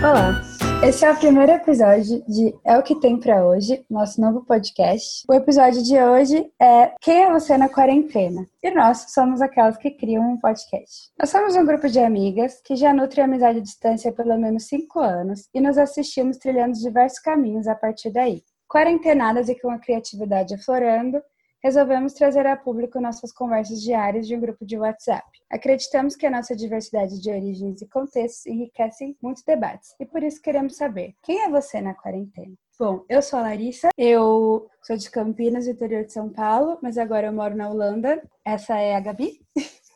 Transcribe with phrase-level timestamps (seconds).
[0.00, 0.40] Olá!
[0.86, 5.24] Esse é o primeiro episódio de É o que tem para hoje, nosso novo podcast.
[5.28, 8.46] O episódio de hoje é Quem é você na quarentena?
[8.62, 11.10] E nós somos aquelas que criam um podcast.
[11.18, 14.68] Nós somos um grupo de amigas que já nutre amizade à distância há pelo menos
[14.68, 18.40] cinco anos e nos assistimos trilhando diversos caminhos a partir daí.
[18.68, 21.20] Quarentenadas e com a criatividade aflorando,
[21.62, 25.26] resolvemos trazer a público nossas conversas diárias de um grupo de WhatsApp.
[25.50, 30.42] Acreditamos que a nossa diversidade de origens e contextos enriquecem muitos debates e por isso
[30.42, 32.54] queremos saber quem é você na quarentena.
[32.78, 37.26] Bom, eu sou a Larissa, eu sou de Campinas, interior de São Paulo, mas agora
[37.26, 38.22] eu moro na Holanda.
[38.44, 39.40] Essa é a Gabi.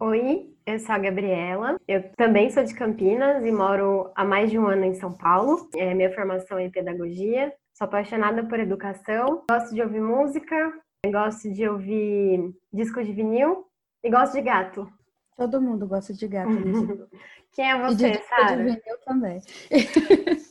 [0.00, 1.76] Oi, eu sou a Gabriela.
[1.88, 5.68] Eu também sou de Campinas e moro há mais de um ano em São Paulo.
[5.74, 7.52] É, minha formação é em pedagogia.
[7.74, 9.42] Sou apaixonada por educação.
[9.50, 10.72] Gosto de ouvir música,
[11.06, 13.66] gosto de ouvir disco de vinil
[14.02, 14.92] e gosto de gato.
[15.36, 16.50] Todo mundo gosta de gato.
[16.58, 17.06] Né?
[17.52, 18.56] Quem é você, Sara?
[18.56, 19.40] de vinil também.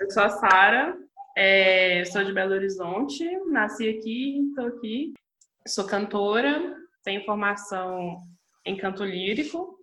[0.00, 0.98] Eu sou a Sara,
[1.36, 5.12] é, sou de Belo Horizonte, nasci aqui, estou aqui.
[5.66, 8.20] Sou cantora, tenho formação
[8.64, 9.76] em canto lírico, sou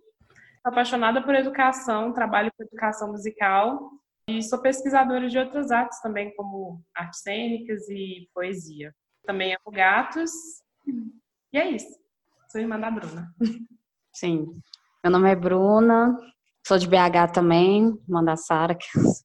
[0.62, 3.90] apaixonada por educação, trabalho com educação musical
[4.28, 8.94] e sou pesquisadora de outras artes também, como artes cênicas e poesia.
[9.30, 10.32] Também amo gatos.
[11.52, 11.96] E é isso.
[12.50, 13.32] Sou irmã da Bruna.
[14.12, 14.60] Sim.
[15.04, 16.18] Meu nome é Bruna,
[16.66, 18.76] sou de BH também, irmã da Sara,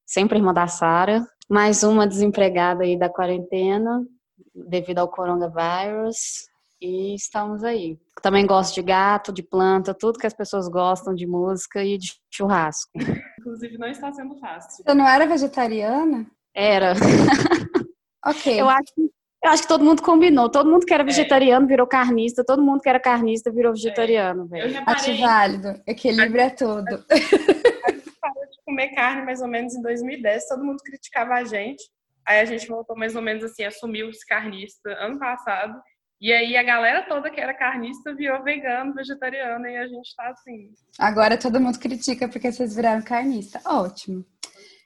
[0.05, 1.25] sempre irmã da Sara.
[1.49, 4.05] Mais uma desempregada aí da quarentena,
[4.53, 6.47] devido ao coronavírus.
[6.79, 7.97] E estamos aí.
[8.21, 12.13] Também gosto de gato, de planta, tudo que as pessoas gostam de música e de
[12.29, 12.91] churrasco.
[13.39, 14.83] Inclusive, não está sendo fácil.
[14.85, 16.29] Você não era vegetariana?
[16.53, 16.93] Era.
[18.23, 18.61] Ok.
[18.61, 20.49] Eu acho que eu acho que todo mundo combinou.
[20.49, 22.43] Todo mundo que era vegetariano virou carnista.
[22.43, 24.81] Todo mundo que era carnista virou vegetariano, velho.
[24.85, 25.81] Acho válido.
[25.85, 27.05] Equilíbrio é tudo.
[27.09, 30.47] A gente parou de comer carne mais ou menos em 2010.
[30.47, 31.83] Todo mundo criticava a gente.
[32.27, 35.79] Aí a gente voltou mais ou menos assim, assumiu-se carnista ano passado.
[36.19, 40.29] E aí a galera toda que era carnista virou vegano, vegetariano, e a gente tá
[40.29, 40.71] assim.
[40.97, 43.61] Agora todo mundo critica porque vocês viraram carnista.
[43.63, 44.25] Ótimo.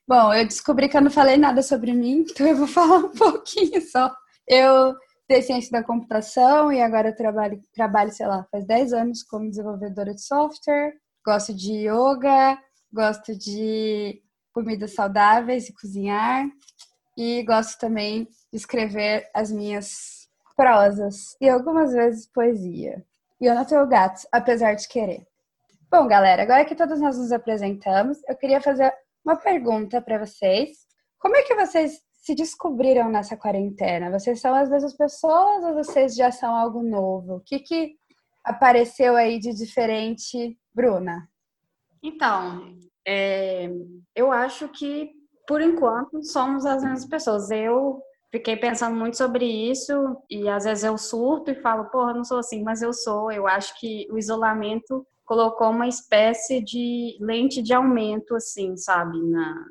[0.06, 3.12] Bom, eu descobri que eu não falei nada sobre mim, então eu vou falar um
[3.12, 4.14] pouquinho só.
[4.50, 4.96] Eu
[5.28, 10.12] fiz ciência da computação e agora trabalho, trabalho, sei lá, faz 10 anos como desenvolvedora
[10.16, 10.96] de software.
[11.24, 12.58] Gosto de yoga,
[12.92, 16.48] gosto de comidas saudáveis e cozinhar.
[17.16, 23.06] E gosto também de escrever as minhas prosas e algumas vezes poesia.
[23.40, 25.28] E eu não tenho gatos, apesar de querer.
[25.92, 28.92] Bom, galera, agora que todos nós nos apresentamos, eu queria fazer
[29.24, 30.88] uma pergunta para vocês.
[31.20, 34.12] Como é que vocês se descobriram nessa quarentena?
[34.12, 37.38] Vocês são as mesmas pessoas ou vocês já são algo novo?
[37.38, 37.96] O que, que
[38.44, 41.28] apareceu aí de diferente, Bruna?
[42.04, 43.68] Então, é,
[44.16, 45.10] eu acho que,
[45.48, 47.50] por enquanto, somos as mesmas pessoas.
[47.50, 48.00] Eu
[48.32, 52.38] fiquei pensando muito sobre isso e às vezes eu surto e falo, porra, não sou
[52.38, 53.32] assim, mas eu sou.
[53.32, 59.64] Eu acho que o isolamento colocou uma espécie de lente de aumento, assim, sabe, na,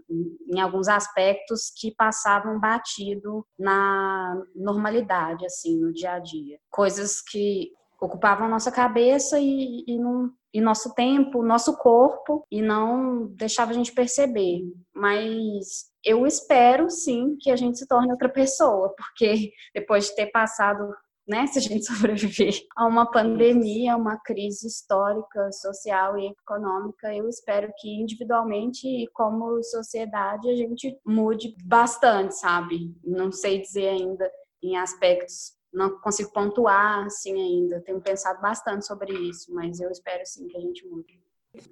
[0.49, 6.61] em alguns aspectos que passavam batido na normalidade, assim, no dia a dia.
[6.71, 13.27] Coisas que ocupavam nossa cabeça e, e, não, e nosso tempo, nosso corpo, e não
[13.27, 14.63] deixava a gente perceber.
[14.95, 20.27] Mas eu espero, sim, que a gente se torne outra pessoa, porque depois de ter
[20.27, 20.95] passado
[21.29, 27.29] né, se a gente sobreviver a uma pandemia, uma crise histórica, social e econômica, eu
[27.29, 32.95] espero que individualmente e como sociedade a gente mude bastante, sabe?
[33.05, 34.31] Não sei dizer ainda
[34.63, 37.83] em aspectos, não consigo pontuar assim ainda.
[37.83, 41.21] Tenho pensado bastante sobre isso, mas eu espero sim que a gente mude.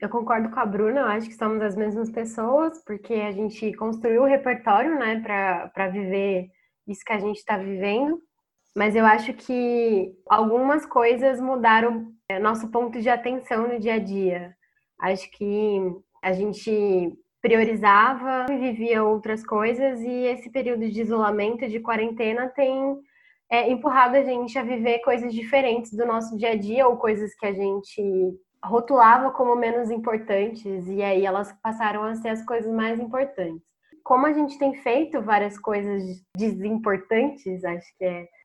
[0.01, 3.73] Eu concordo com a Bruna, eu acho que somos as mesmas pessoas, porque a gente
[3.75, 6.49] construiu o repertório, né, para viver
[6.87, 8.21] isso que a gente está vivendo
[8.77, 13.99] mas eu acho que algumas coisas mudaram é, nosso ponto de atenção no dia a
[13.99, 14.55] dia.
[15.01, 15.81] Acho que
[16.23, 22.99] a gente priorizava e vivia outras coisas e esse período de isolamento, de quarentena, tem
[23.49, 27.35] é, empurrado a gente a viver coisas diferentes do nosso dia a dia ou coisas
[27.35, 28.03] que a gente
[28.63, 33.63] rotulava como menos importantes e aí elas passaram a ser as coisas mais importantes.
[34.05, 36.03] Como a gente tem feito várias coisas
[36.37, 38.36] desimportantes, acho que é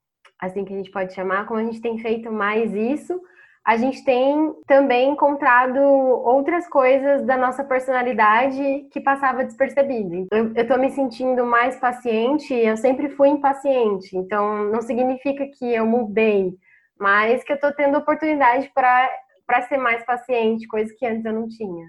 [0.42, 3.22] assim que a gente pode chamar, como a gente tem feito mais isso,
[3.64, 10.28] a gente tem também encontrado outras coisas da nossa personalidade que passava despercebido.
[10.32, 15.72] Eu, eu tô me sentindo mais paciente, eu sempre fui impaciente, então não significa que
[15.72, 16.56] eu mudei,
[17.00, 21.48] mas que eu tô tendo oportunidade para ser mais paciente, coisa que antes eu não
[21.48, 21.86] tinha.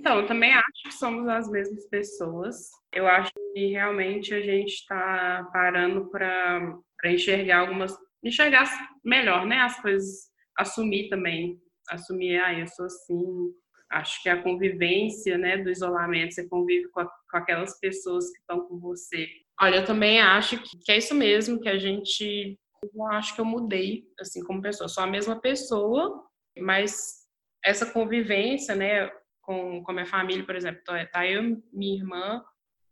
[0.00, 2.70] Então, eu também acho que somos as mesmas pessoas.
[2.90, 6.74] Eu acho que realmente a gente está parando para
[7.04, 7.94] enxergar algumas.
[8.24, 8.64] enxergar
[9.04, 9.58] melhor, né?
[9.58, 11.60] As coisas, assumir também.
[11.90, 13.52] Assumir, ah, eu sou assim.
[13.90, 18.38] Acho que a convivência, né, do isolamento, você convive com, a, com aquelas pessoas que
[18.38, 19.28] estão com você.
[19.60, 22.58] Olha, eu também acho que, que é isso mesmo, que a gente.
[22.82, 24.88] Eu acho que eu mudei, assim, como pessoa.
[24.88, 26.24] Sou a mesma pessoa,
[26.58, 27.20] mas
[27.62, 29.10] essa convivência, né,
[29.42, 32.44] com, com a minha família, por exemplo, tá, tá eu, minha irmã,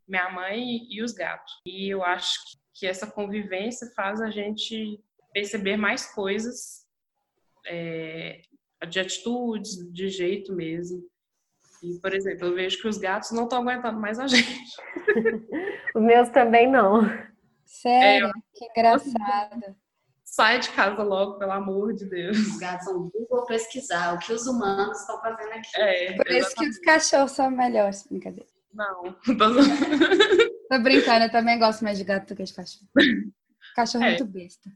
[0.06, 1.52] minha mãe e os gatos.
[1.66, 2.38] E eu acho
[2.74, 5.00] que essa convivência faz a gente
[5.32, 6.86] perceber mais coisas
[7.66, 8.40] é,
[8.88, 11.02] de atitudes, de jeito mesmo.
[11.82, 14.74] E, por exemplo, eu vejo que os gatos não estão aguentando mais a gente.
[15.94, 17.02] os meus também não.
[17.64, 18.28] Sério?
[18.28, 19.76] É, que engraçado.
[20.38, 22.38] Sai de casa logo, pelo amor de Deus.
[22.38, 25.69] Os gatos vão Google pesquisar o que os humanos estão fazendo aqui.
[25.75, 28.06] É, Por isso que os cachorros são melhores.
[28.06, 28.49] Brincadeira.
[28.73, 29.35] Não, tô...
[30.70, 32.87] tô brincando, eu também gosto mais de gato do que de cachorro.
[33.75, 34.70] Cachorro é, é muito besta.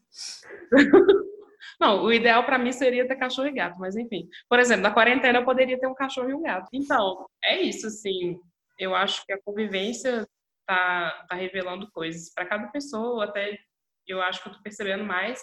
[1.81, 4.29] Não, o ideal para mim seria ter cachorro e gato, mas enfim.
[4.49, 6.69] Por exemplo, na quarentena eu poderia ter um cachorro e um gato.
[6.73, 8.37] Então, é isso, assim.
[8.76, 10.26] Eu acho que a convivência
[10.67, 13.56] tá, tá revelando coisas para cada pessoa, até
[14.08, 15.41] eu acho que eu tô percebendo mais.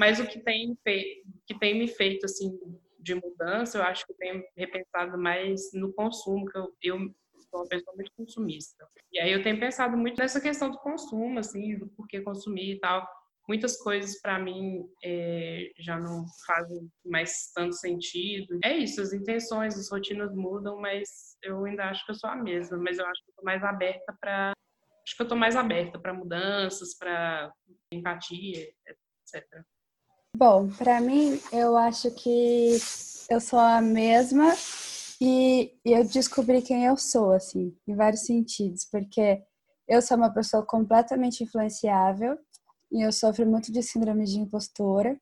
[0.00, 0.74] Mas o que tem,
[1.46, 2.58] que tem me feito, assim,
[2.98, 6.98] de mudança, eu acho que eu tenho repensado mais no consumo, que eu, eu
[7.50, 8.88] sou uma pessoa muito consumista.
[9.12, 12.80] E aí eu tenho pensado muito nessa questão do consumo, assim, do porquê consumir e
[12.80, 13.06] tal.
[13.46, 18.58] Muitas coisas para mim é, já não fazem mais tanto sentido.
[18.64, 22.36] É isso, as intenções, as rotinas mudam, mas eu ainda acho que eu sou a
[22.36, 22.78] mesma.
[22.78, 24.52] Mas eu acho que eu tô mais aberta para
[25.04, 27.52] acho que eu tô mais aberta para mudanças, para
[27.92, 29.62] empatia, etc.
[30.36, 32.76] Bom, para mim, eu acho que
[33.28, 34.54] eu sou a mesma
[35.20, 39.42] e eu descobri quem eu sou, assim, em vários sentidos, porque
[39.86, 42.38] eu sou uma pessoa completamente influenciável
[42.90, 45.20] e eu sofro muito de síndrome de impostora.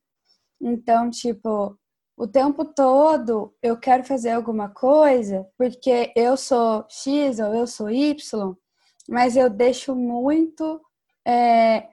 [0.61, 1.77] Então, tipo,
[2.17, 7.91] o tempo todo eu quero fazer alguma coisa porque eu sou X ou eu sou
[7.91, 8.55] Y,
[9.09, 10.81] mas eu deixo muito
[11.27, 11.89] é,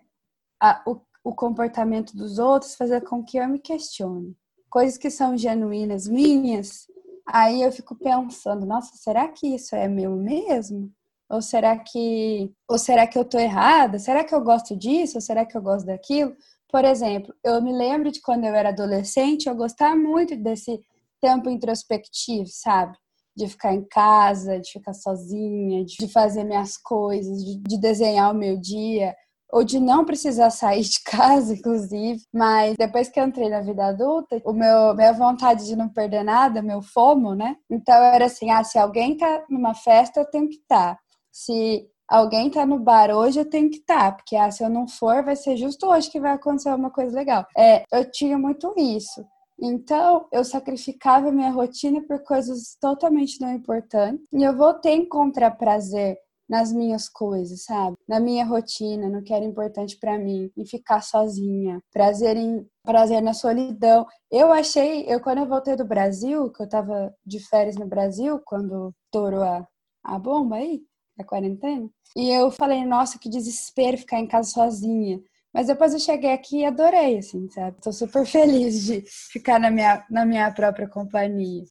[0.62, 4.38] a, o, o comportamento dos outros fazer com que eu me questione.
[4.70, 6.88] Coisas que são genuínas minhas,
[7.26, 10.92] Aí eu fico pensando, nossa, será que isso é meu mesmo?
[11.28, 13.98] Ou será que ou será que eu tô errada?
[13.98, 15.18] Será que eu gosto disso?
[15.18, 16.36] Ou será que eu gosto daquilo?
[16.72, 20.80] Por exemplo, eu me lembro de quando eu era adolescente, eu gostava muito desse
[21.20, 22.96] tempo introspectivo, sabe?
[23.36, 28.38] De ficar em casa, de ficar sozinha, de fazer minhas coisas, de, de desenhar o
[28.38, 29.16] meu dia
[29.52, 32.22] ou de não precisar sair de casa, inclusive.
[32.34, 36.24] Mas depois que eu entrei na vida adulta, o meu minha vontade de não perder
[36.24, 37.56] nada, meu fomo, né?
[37.70, 40.96] Então era assim, ah, se alguém tá numa festa, eu tenho que estar.
[40.96, 41.00] Tá.
[41.32, 44.70] Se alguém tá no bar hoje, eu tenho que estar, tá, porque ah, se eu
[44.70, 47.46] não for, vai ser justo hoje que vai acontecer uma coisa legal.
[47.58, 49.26] É, eu tinha muito isso.
[49.60, 54.26] Então, eu sacrificava minha rotina por coisas totalmente não importantes.
[54.34, 57.98] E eu voltei a encontrar prazer nas minhas coisas, sabe?
[58.08, 63.22] Na minha rotina, no que era importante para mim, em ficar sozinha, prazer em prazer
[63.22, 64.06] na solidão.
[64.32, 68.40] Eu achei, eu quando eu voltei do Brasil, que eu tava de férias no Brasil,
[68.46, 69.68] quando estourou a,
[70.04, 70.82] a bomba aí,
[71.20, 75.20] a quarentena, e eu falei, nossa, que desespero ficar em casa sozinha.
[75.54, 77.78] Mas depois eu cheguei aqui e adorei, assim, sabe?
[77.82, 81.64] Tô super feliz de ficar na minha, na minha própria companhia.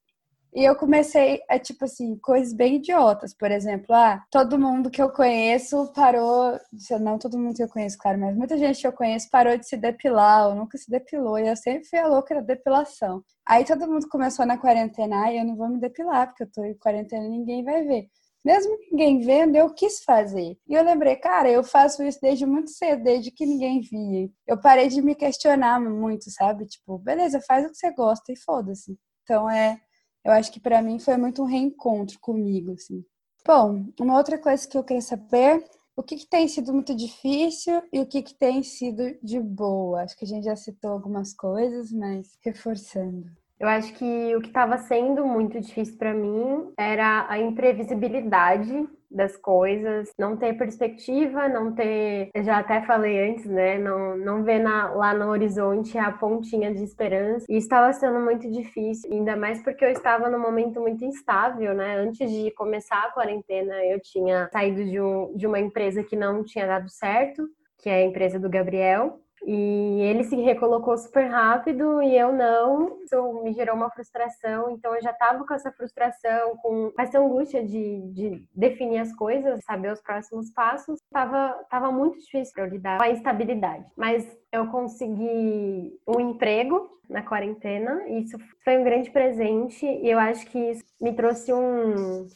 [0.54, 3.34] E eu comecei a, tipo assim, coisas bem idiotas.
[3.34, 6.58] Por exemplo, ah, todo mundo que eu conheço parou.
[7.00, 9.66] Não todo mundo que eu conheço, claro, mas muita gente que eu conheço parou de
[9.66, 11.38] se depilar, ou nunca se depilou.
[11.38, 13.23] E eu sempre fui a louca da depilação.
[13.46, 16.64] Aí todo mundo começou na quarentena, e eu não vou me depilar, porque eu tô
[16.64, 18.06] em quarentena e ninguém vai ver.
[18.44, 20.56] Mesmo ninguém vendo, eu quis fazer.
[20.68, 24.28] E eu lembrei, cara, eu faço isso desde muito cedo, desde que ninguém via.
[24.46, 26.66] Eu parei de me questionar muito, sabe?
[26.66, 28.96] Tipo, beleza, faz o que você gosta e foda-se.
[29.23, 29.80] Então é
[30.25, 33.04] eu acho que para mim foi muito um reencontro comigo, assim.
[33.47, 35.62] Bom, uma outra coisa que eu queria saber,
[35.97, 40.02] o que, que tem sido muito difícil e o que, que tem sido de boa?
[40.02, 43.31] Acho que a gente já citou algumas coisas, mas reforçando.
[43.61, 49.37] Eu acho que o que estava sendo muito difícil para mim era a imprevisibilidade das
[49.37, 54.59] coisas, não ter perspectiva, não ter, eu já até falei antes, né, não, não ver
[54.59, 57.47] na, lá no horizonte a pontinha de esperança.
[57.49, 61.97] E estava sendo muito difícil, ainda mais porque eu estava num momento muito instável, né?
[61.97, 66.44] Antes de começar a quarentena, eu tinha saído de, um, de uma empresa que não
[66.44, 69.21] tinha dado certo, que é a empresa do Gabriel.
[69.46, 72.98] E ele se recolocou super rápido e eu não.
[73.02, 74.70] Isso me gerou uma frustração.
[74.70, 79.62] Então eu já tava com essa frustração, com essa angústia de, de definir as coisas,
[79.64, 80.98] saber os próximos passos.
[81.12, 83.84] Tava, tava muito difícil para eu lidar com a instabilidade.
[83.96, 88.02] Mas eu consegui um emprego na quarentena.
[88.08, 89.84] E isso foi um grande presente.
[89.84, 92.26] E eu acho que isso me trouxe um,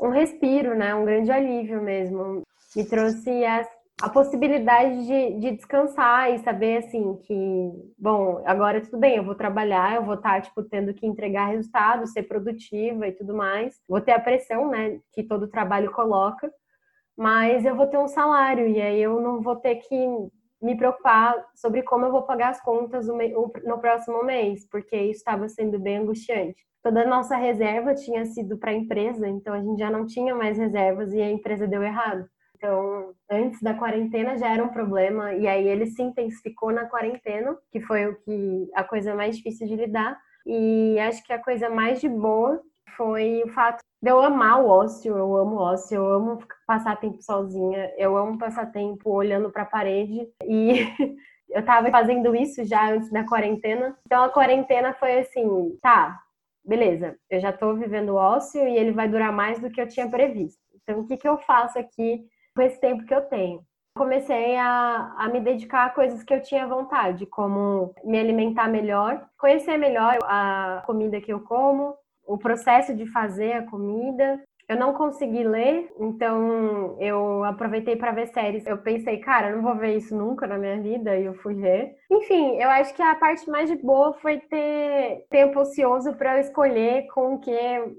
[0.00, 0.94] um respiro, né?
[0.94, 2.42] Um grande alívio mesmo.
[2.74, 3.68] Me trouxe as
[4.00, 9.34] a possibilidade de, de, descansar e saber assim que, bom, agora tudo bem, eu vou
[9.34, 13.80] trabalhar, eu vou estar tipo tendo que entregar resultados, ser produtiva e tudo mais.
[13.88, 16.52] Vou ter a pressão, né, que todo trabalho coloca,
[17.16, 19.96] mas eu vou ter um salário e aí eu não vou ter que
[20.60, 25.48] me preocupar sobre como eu vou pagar as contas no próximo mês, porque isso estava
[25.48, 26.66] sendo bem angustiante.
[26.82, 30.34] Toda a nossa reserva tinha sido para a empresa, então a gente já não tinha
[30.34, 32.26] mais reservas e a empresa deu errado.
[32.66, 37.56] Então, antes da quarentena já era um problema e aí ele se intensificou na quarentena,
[37.70, 40.18] que foi o que a coisa mais difícil de lidar.
[40.44, 42.60] E acho que a coisa mais de boa
[42.96, 47.22] foi o fato de eu amar o ócio, eu amo ócio, eu amo passar tempo
[47.22, 50.88] sozinha, eu amo passar tempo olhando para a parede e
[51.48, 53.96] eu estava fazendo isso já antes da quarentena.
[54.06, 56.18] Então a quarentena foi assim, tá,
[56.64, 60.10] beleza, eu já estou vivendo ócio e ele vai durar mais do que eu tinha
[60.10, 60.60] previsto.
[60.82, 63.60] Então o que que eu faço aqui com esse tempo que eu tenho.
[63.96, 69.26] Comecei a, a me dedicar a coisas que eu tinha vontade, como me alimentar melhor,
[69.38, 71.94] conhecer melhor a comida que eu como,
[72.26, 78.26] o processo de fazer a comida, eu não consegui ler, então eu aproveitei para ver
[78.28, 78.66] séries.
[78.66, 81.54] Eu pensei, cara, eu não vou ver isso nunca na minha vida, e eu fui
[81.54, 81.94] ver.
[82.10, 86.40] Enfim, eu acho que a parte mais de boa foi ter tempo ocioso para eu
[86.40, 87.56] escolher com o que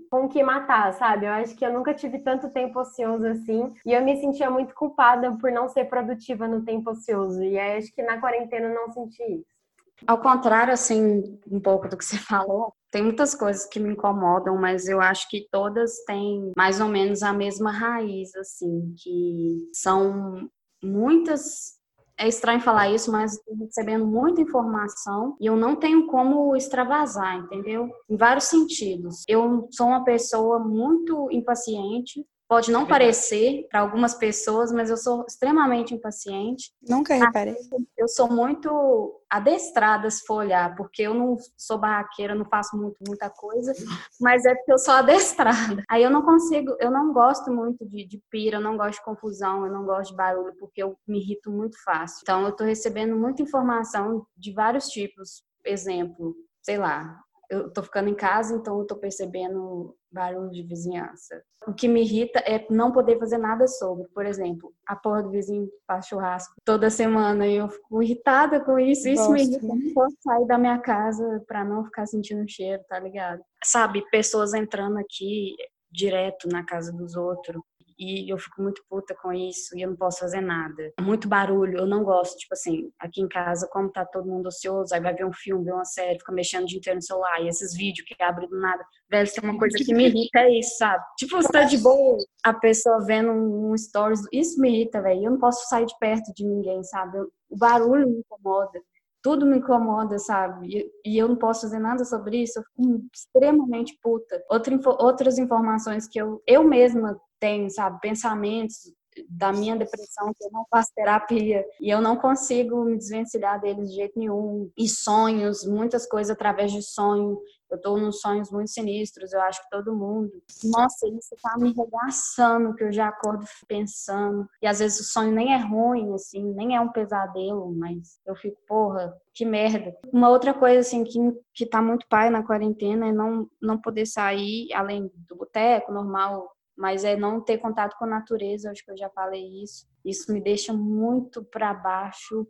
[0.09, 1.25] com que matar, sabe?
[1.25, 4.73] Eu acho que eu nunca tive tanto tempo ocioso assim, e eu me sentia muito
[4.73, 7.41] culpada por não ser produtiva no tempo ocioso.
[7.43, 9.57] E aí acho que na quarentena eu não senti isso.
[10.05, 14.57] Ao contrário, assim, um pouco do que você falou, tem muitas coisas que me incomodam,
[14.57, 20.49] mas eu acho que todas têm mais ou menos a mesma raiz, assim, que são
[20.81, 21.75] muitas.
[22.19, 27.37] É estranho falar isso, mas estou recebendo muita informação e eu não tenho como extravasar,
[27.37, 27.91] entendeu?
[28.09, 29.23] Em vários sentidos.
[29.27, 35.25] Eu sou uma pessoa muito impaciente, Pode não parecer para algumas pessoas, mas eu sou
[35.27, 36.71] extremamente impaciente.
[36.81, 37.57] Nunca reparei.
[37.97, 42.97] Eu sou muito adestrada se for olhar, porque eu não sou barraqueira, não faço muito,
[43.05, 43.73] muita coisa,
[44.21, 45.83] mas é porque eu sou adestrada.
[45.89, 49.05] Aí eu não consigo, eu não gosto muito de, de pira, eu não gosto de
[49.05, 52.19] confusão, eu não gosto de barulho, porque eu me irrito muito fácil.
[52.21, 55.43] Então eu estou recebendo muita informação de vários tipos.
[55.65, 61.41] Exemplo, sei lá, eu tô ficando em casa, então eu tô percebendo barulho de vizinhança.
[61.67, 64.07] O que me irrita é não poder fazer nada sobre.
[64.09, 68.79] Por exemplo, a porra do vizinho faz churrasco toda semana e eu fico irritada com
[68.79, 69.07] isso.
[69.07, 69.65] Isso Gosto, me irrita.
[69.65, 73.41] Eu não posso sair da minha casa para não ficar sentindo cheiro, tá ligado?
[73.63, 75.55] Sabe, pessoas entrando aqui
[75.91, 77.61] direto na casa dos outros
[77.97, 80.93] e eu fico muito puta com isso e eu não posso fazer nada.
[80.99, 84.93] Muito barulho, eu não gosto, tipo assim, aqui em casa, como tá todo mundo ocioso,
[84.93, 87.41] aí vai ver um filme, ver uma série, fica mexendo o dia inteiro no celular,
[87.41, 88.83] e esses vídeos que abrem do nada.
[89.09, 91.03] Velho, tem uma coisa que me irrita é isso, sabe?
[91.17, 95.25] Tipo, você tá de boa, a pessoa vendo um, um stories, isso me irrita, velho.
[95.25, 97.17] Eu não posso sair de perto de ninguém, sabe?
[97.17, 98.79] Eu, o barulho me incomoda
[99.27, 100.89] tudo me incomoda, sabe?
[101.03, 104.41] E, eu não posso fazer nada sobre isso, eu fico extremamente puta.
[104.49, 107.99] Outra, outras informações que eu, eu mesma tenho, sabe?
[108.01, 108.93] Pensamentos
[109.29, 113.89] da minha depressão, que eu não faço terapia e eu não consigo me desvencilhar deles
[113.89, 114.69] de jeito nenhum.
[114.77, 117.39] E sonhos, muitas coisas através de sonho.
[117.69, 120.31] Eu tô nos sonhos muito sinistros, eu acho que todo mundo.
[120.63, 124.47] Nossa, isso tá me regaçando, que eu já acordo pensando.
[124.61, 128.35] E às vezes o sonho nem é ruim, assim, nem é um pesadelo, mas eu
[128.37, 129.93] fico, porra, que merda.
[130.13, 131.19] Uma outra coisa, assim, que,
[131.53, 136.49] que tá muito pai na quarentena é não, não poder sair, além do boteco normal,
[136.77, 139.87] mas é não ter contato com a natureza, acho que eu já falei isso.
[140.05, 142.47] Isso me deixa muito para baixo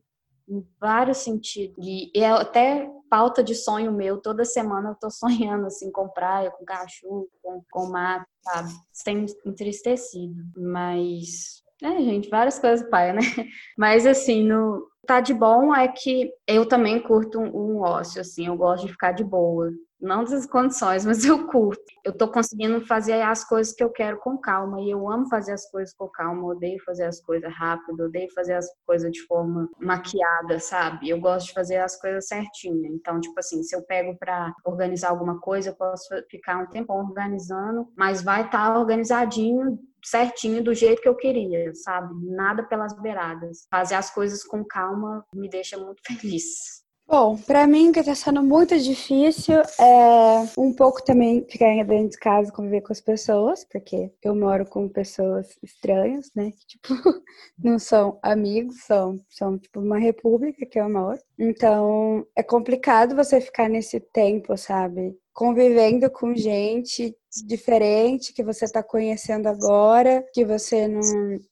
[0.48, 1.78] em vários sentidos.
[1.86, 6.52] E é até pauta de sonho meu, toda semana eu tô sonhando assim com praia,
[6.52, 8.70] com cachorro, com, com mato, sabe?
[9.04, 13.22] Tem entristecido, mas é, gente, várias coisas pai, né?
[13.78, 18.48] Mas assim, no tá de bom é que eu também curto um, um ócio, assim,
[18.48, 19.72] eu gosto de ficar de boa.
[20.00, 21.84] Não das condições, mas eu curto.
[22.04, 25.54] Eu tô conseguindo fazer as coisas que eu quero com calma e eu amo fazer
[25.54, 29.70] as coisas com calma, odeio fazer as coisas rápido, odeio fazer as coisas de forma
[29.80, 31.10] maquiada, sabe?
[31.10, 32.86] Eu gosto de fazer as coisas certinho.
[32.94, 36.94] Então, tipo assim, se eu pego para organizar alguma coisa, eu posso ficar um tempo
[36.94, 42.14] organizando, mas vai estar tá organizadinho certinho do jeito que eu queria, sabe?
[42.34, 43.68] Nada pelas beiradas.
[43.70, 46.77] Fazer as coisas com calma me deixa muito feliz.
[47.10, 52.18] Bom, para mim que tá sendo muito difícil é um pouco também ficar dentro de
[52.20, 56.52] casa, conviver com as pessoas, porque eu moro com pessoas estranhas, né?
[56.52, 56.90] Que, tipo,
[57.58, 61.18] não são amigos, são, são tipo uma república que eu moro.
[61.40, 65.18] Então, é complicado você ficar nesse tempo, sabe?
[65.38, 67.16] Convivendo com gente
[67.46, 71.00] diferente que você está conhecendo agora, que você não,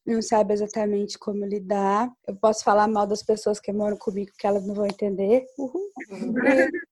[0.04, 2.12] não sabe exatamente como lidar.
[2.28, 5.46] Eu posso falar mal das pessoas que moram comigo, que elas não vão entender.
[5.60, 6.34] Uhum.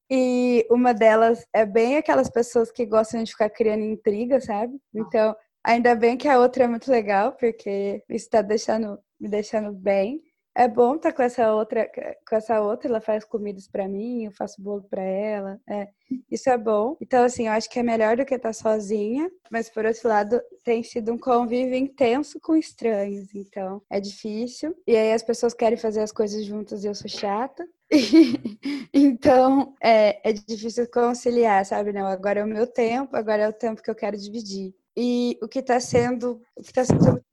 [0.08, 4.78] E, e uma delas é bem aquelas pessoas que gostam de ficar criando intriga, sabe?
[4.94, 9.72] Então, ainda bem que a outra é muito legal, porque isso está deixando, me deixando
[9.74, 10.22] bem
[10.56, 11.90] é bom estar tá com essa outra,
[12.28, 15.60] com essa outra, ela faz comidas para mim, eu faço bolo para ela.
[15.68, 15.88] É,
[16.30, 16.96] isso é bom.
[17.02, 20.08] Então, assim, eu acho que é melhor do que estar tá sozinha, mas por outro
[20.08, 24.76] lado, tem sido um convívio intenso com estranhos, então é difícil.
[24.88, 27.68] E aí as pessoas querem fazer as coisas juntas e eu sou chata.
[28.94, 31.92] então, é, é difícil conciliar, sabe?
[31.92, 34.74] Não, agora é o meu tempo, agora é o tempo que eu quero dividir.
[34.96, 37.24] E o que está sendo, o que está sendo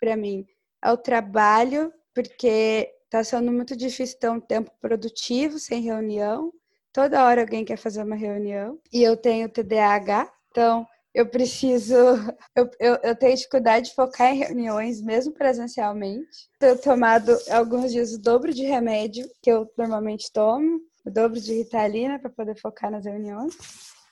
[0.00, 0.44] para mim
[0.82, 6.52] é o trabalho porque está sendo muito difícil ter um tempo produtivo sem reunião.
[6.92, 8.78] Toda hora alguém quer fazer uma reunião.
[8.92, 11.94] E eu tenho TDAH, então eu preciso.
[12.56, 16.48] Eu, eu, eu tenho dificuldade de focar em reuniões, mesmo presencialmente.
[16.56, 21.52] Tenho tomado alguns dias o dobro de remédio que eu normalmente tomo, o dobro de
[21.52, 23.56] ritalina para poder focar nas reuniões.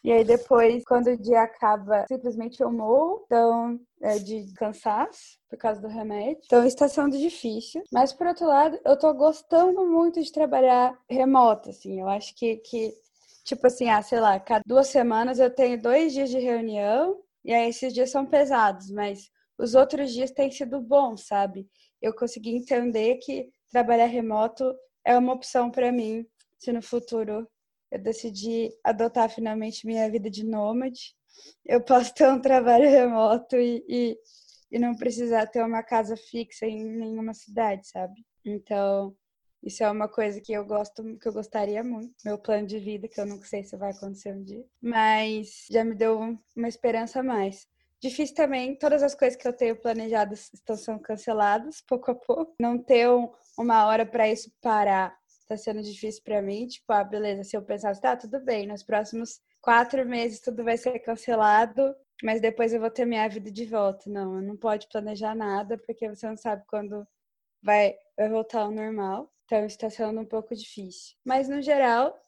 [0.05, 5.57] E aí depois, quando o dia acaba, simplesmente eu morro, então é de cansaço por
[5.57, 6.43] causa do remédio.
[6.45, 7.83] Então está sendo difícil.
[7.93, 12.01] Mas por outro lado, eu tô gostando muito de trabalhar remoto, assim.
[12.01, 12.93] Eu acho que, que
[13.45, 17.53] tipo assim, ah, sei lá, cada duas semanas eu tenho dois dias de reunião, e
[17.53, 21.69] aí esses dias são pesados, mas os outros dias têm sido bons, sabe?
[22.01, 26.27] Eu consegui entender que trabalhar remoto é uma opção para mim,
[26.59, 27.49] se no futuro
[27.93, 31.15] eu decidi adotar finalmente minha vida de nômade.
[31.65, 34.19] Eu posso ter um trabalho remoto e, e,
[34.71, 38.25] e não precisar ter uma casa fixa em nenhuma cidade, sabe?
[38.47, 39.15] Então,
[39.63, 42.15] isso é uma coisa que eu gosto, que eu gostaria muito.
[42.25, 44.65] Meu plano de vida, que eu nunca sei se vai acontecer um dia.
[44.81, 46.19] Mas já me deu
[46.57, 47.69] uma esperança a mais.
[48.01, 52.55] Difícil também, todas as coisas que eu tenho planejadas estão sendo canceladas pouco a pouco.
[52.59, 53.07] Não ter
[53.59, 55.15] uma hora para isso parar
[55.47, 56.67] tá sendo difícil para mim.
[56.67, 60.77] Tipo, ah, beleza, se eu pensasse, tá, tudo bem, nos próximos quatro meses tudo vai
[60.77, 64.11] ser cancelado, mas depois eu vou ter minha vida de volta.
[64.11, 67.07] Não, não pode planejar nada, porque você não sabe quando
[67.63, 69.33] vai, vai voltar ao normal.
[69.45, 71.15] Então, está sendo um pouco difícil.
[71.25, 72.19] Mas, no geral,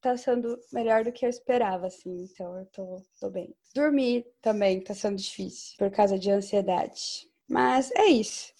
[0.00, 2.24] tá sendo melhor do que eu esperava, assim.
[2.24, 3.54] Então, eu tô, tô bem.
[3.74, 7.28] Dormir também tá sendo difícil, por causa de ansiedade.
[7.48, 8.52] Mas é isso.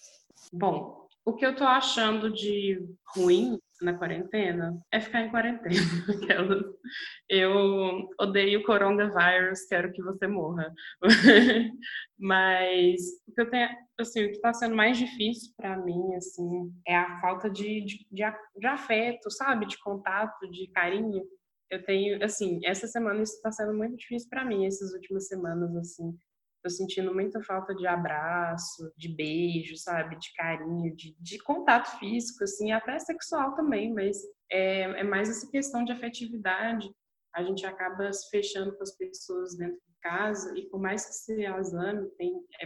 [0.53, 5.75] Bom, o que eu tô achando de ruim na quarentena é ficar em quarentena.
[7.29, 10.73] Eu odeio o coronavírus, quero que você morra.
[12.19, 16.71] Mas o que eu tenho, assim, o que está sendo mais difícil para mim, assim,
[16.87, 19.65] é a falta de, de, de, afeto, sabe?
[19.65, 21.23] De contato, de carinho.
[21.69, 25.75] Eu tenho, assim, essa semana isso está sendo muito difícil para mim, essas últimas semanas,
[25.75, 26.17] assim.
[26.63, 30.17] Tô sentindo muita falta de abraço, de beijo, sabe?
[30.17, 34.17] De carinho, de, de contato físico, assim, até sexual também, mas
[34.49, 36.89] é, é mais essa questão de afetividade.
[37.35, 41.13] A gente acaba se fechando com as pessoas dentro de casa e por mais que
[41.13, 42.65] se exame, tem, é,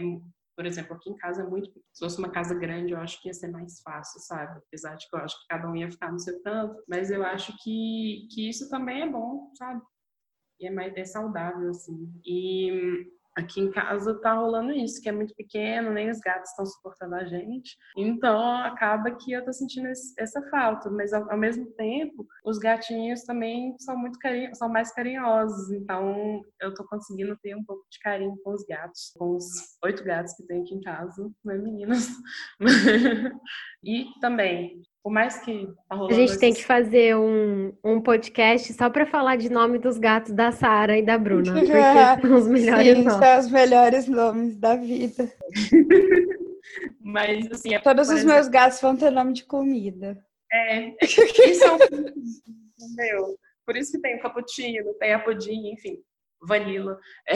[0.56, 1.72] por exemplo, aqui em casa é muito.
[1.92, 4.60] Se fosse uma casa grande, eu acho que ia ser mais fácil, sabe?
[4.68, 7.24] Apesar de que eu acho que cada um ia ficar no seu canto, mas eu
[7.24, 9.82] acho que, que isso também é bom, sabe?
[10.60, 12.12] E é mais é saudável, assim.
[12.24, 13.08] E
[13.38, 17.14] Aqui em casa tá rolando isso, que é muito pequeno, nem os gatos estão suportando
[17.14, 17.76] a gente.
[17.96, 22.58] Então acaba que eu tô sentindo esse, essa falta, mas ao, ao, mesmo tempo, os
[22.58, 25.70] gatinhos também são muito carinho, são mais carinhosos.
[25.70, 29.46] Então eu tô conseguindo ter um pouco de carinho com os gatos, com os
[29.84, 32.08] oito gatos que tem aqui em casa, né, meninas?
[33.84, 38.90] e também por mais que tá A gente tem que fazer um, um podcast só
[38.90, 42.96] para falar de nome dos gatos da Sara e da Bruna, porque são os melhores
[42.96, 43.18] Sim, nomes.
[43.18, 45.32] São os melhores nomes da vida.
[47.00, 48.34] Mas assim, é, todos os exemplo...
[48.34, 50.22] meus gatos vão ter nome de comida.
[50.52, 51.78] É, isso é um
[52.96, 53.38] meu.
[53.64, 55.98] Por isso que tem o cappuccino, tem a pudim, enfim,
[56.42, 56.98] vanilla.
[57.28, 57.34] É.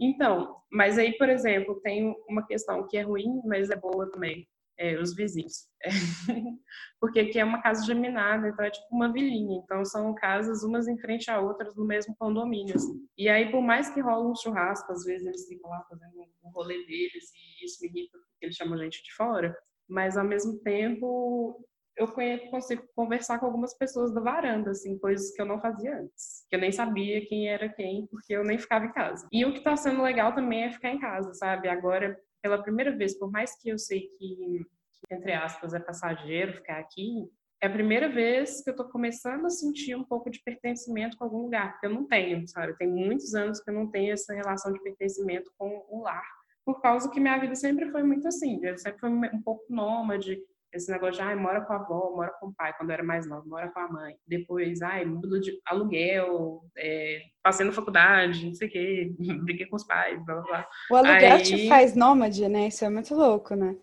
[0.00, 4.48] Então, mas aí, por exemplo, tem uma questão que é ruim, mas é boa também.
[4.78, 5.68] É, os vizinhos.
[7.00, 9.60] Porque aqui é uma casa geminada, então é tipo uma vilinha.
[9.62, 12.74] Então são casas umas em frente a outras no mesmo condomínio.
[12.74, 13.06] Assim.
[13.16, 16.50] E aí, por mais que rola um churrasco, às vezes eles ficam lá fazendo um
[16.50, 19.54] rolê deles e isso me irrita porque eles chamam gente de fora.
[19.88, 21.64] Mas ao mesmo tempo,
[21.96, 22.08] eu
[22.50, 26.46] consigo conversar com algumas pessoas da varanda, assim, coisas que eu não fazia antes.
[26.48, 29.28] Que eu nem sabia quem era quem, porque eu nem ficava em casa.
[29.30, 31.68] E o que tá sendo legal também é ficar em casa, sabe?
[31.68, 34.66] Agora, pela primeira vez, por mais que eu sei que,
[35.06, 37.30] que entre aspas, é passageiro ficar aqui,
[37.62, 41.24] é a primeira vez que eu tô começando a sentir um pouco de pertencimento com
[41.24, 42.76] algum lugar, porque eu não tenho, sabe?
[42.76, 46.24] Tem muitos anos que eu não tenho essa relação de pertencimento com o lar,
[46.64, 50.42] por causa que minha vida sempre foi muito assim, eu sempre fui um pouco nômade,
[50.72, 53.02] esse negócio de, ai, mora com a avó, mora com o pai, quando eu era
[53.02, 54.14] mais nova, mora com a mãe.
[54.26, 59.76] Depois, ai, mudo de aluguel, é, passei na faculdade, não sei o quê, briguei com
[59.76, 60.68] os pais, blá, blá, blá.
[60.90, 61.42] O aluguel Aí...
[61.42, 62.68] te faz nômade, né?
[62.68, 63.76] Isso é muito louco, né?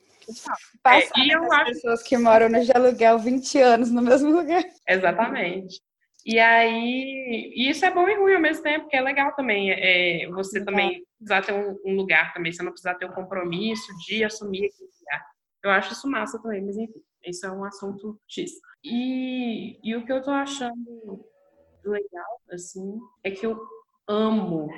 [0.84, 1.66] Passa é, e eu acho...
[1.66, 4.64] pessoas que moram no de aluguel 20 anos no mesmo lugar.
[4.88, 5.82] Exatamente.
[6.26, 9.72] E aí, e isso é bom e ruim ao mesmo tempo, porque é legal também.
[9.72, 13.14] É, você também precisar ter um, um, lugar também, você não precisar ter o um
[13.14, 15.26] compromisso de assumir aquele lugar.
[15.64, 18.52] Eu acho isso massa também, mas enfim, isso é um assunto X.
[18.84, 21.26] E, e o que eu tô achando
[21.84, 23.60] legal, assim, é que eu
[24.08, 24.70] amo,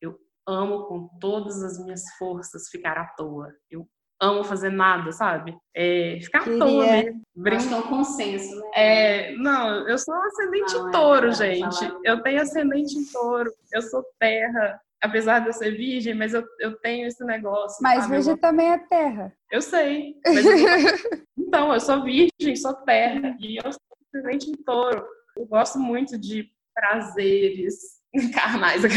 [0.00, 3.52] eu amo com todas as minhas forças ficar à toa.
[3.70, 3.88] Eu
[4.20, 5.56] amo fazer nada, sabe?
[5.74, 6.56] É, ficar Queria.
[6.56, 7.22] à toa mesmo.
[7.46, 8.70] Acho que é um consenso, né?
[8.74, 11.98] É, não, eu sou ascendente não, em é touro, é, gente.
[12.04, 16.44] Eu tenho ascendente em touro, eu sou terra, apesar de eu ser virgem, mas eu,
[16.58, 17.78] eu tenho esse negócio.
[17.82, 18.14] Mas sabe?
[18.14, 18.38] virgem eu...
[18.38, 19.32] também é terra.
[19.50, 20.16] Eu sei.
[20.24, 20.32] Eu...
[21.38, 23.36] então, eu sou virgem, sou terra.
[23.40, 25.04] E eu sou simplesmente em touro.
[25.36, 28.00] Eu gosto muito de prazeres
[28.34, 28.84] carnais.
[28.84, 28.90] Eu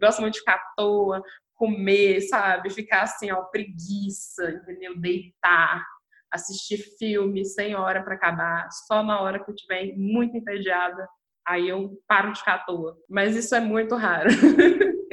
[0.00, 1.22] gosto muito de ficar à toa,
[1.54, 2.70] comer, sabe?
[2.70, 4.98] Ficar assim, ó, preguiça, entendeu?
[4.98, 5.84] Deitar,
[6.30, 11.06] assistir filme sem hora para acabar, só na hora que eu estiver muito entediada.
[11.46, 12.96] Aí eu paro de ficar à toa.
[13.08, 14.30] Mas isso é muito raro.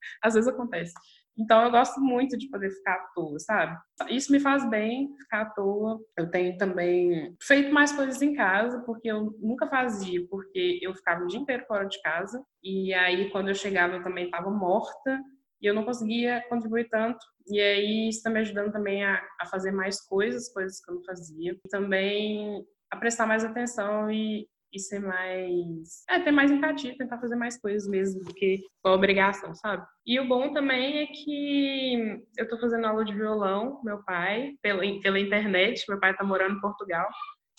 [0.22, 0.92] Às vezes acontece.
[1.38, 3.78] Então eu gosto muito de poder ficar à toa, sabe?
[4.10, 5.98] Isso me faz bem ficar à toa.
[6.16, 11.24] Eu tenho também feito mais coisas em casa, porque eu nunca fazia, porque eu ficava
[11.24, 12.44] o dia inteiro fora de casa.
[12.62, 15.18] E aí quando eu chegava eu também estava morta
[15.62, 17.18] e eu não conseguia contribuir tanto.
[17.48, 20.96] E aí isso está me ajudando também a, a fazer mais coisas, coisas que eu
[20.96, 21.52] não fazia.
[21.64, 26.04] E também a prestar mais atenção e, e ser mais.
[26.08, 29.86] É, ter mais empatia, tentar fazer mais coisas mesmo do que uma obrigação, sabe?
[30.06, 34.82] E o bom também é que eu tô fazendo aula de violão, meu pai, pela,
[35.00, 37.08] pela internet, meu pai tá morando em Portugal.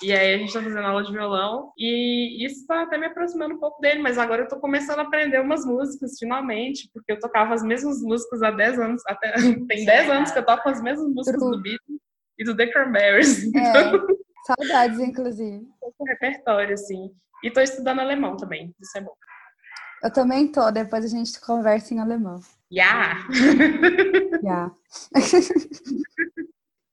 [0.03, 3.53] E aí a gente tá fazendo aula de violão e isso tá até me aproximando
[3.53, 7.19] um pouco dele, mas agora eu tô começando a aprender umas músicas finalmente, porque eu
[7.19, 9.31] tocava as mesmas músicas há 10 anos, até
[9.67, 11.99] tem 10 anos que eu toco as mesmas músicas do Beatles
[12.39, 13.43] e do The Cranberries.
[13.43, 13.59] É.
[13.59, 14.20] Então...
[14.45, 15.67] Saudades, inclusive.
[15.99, 17.11] Um repertório, assim.
[17.43, 19.13] E tô estudando alemão também, isso é bom.
[20.03, 22.39] Eu também tô, depois a gente conversa em alemão.
[22.71, 23.15] Ja!
[24.41, 24.71] Ja.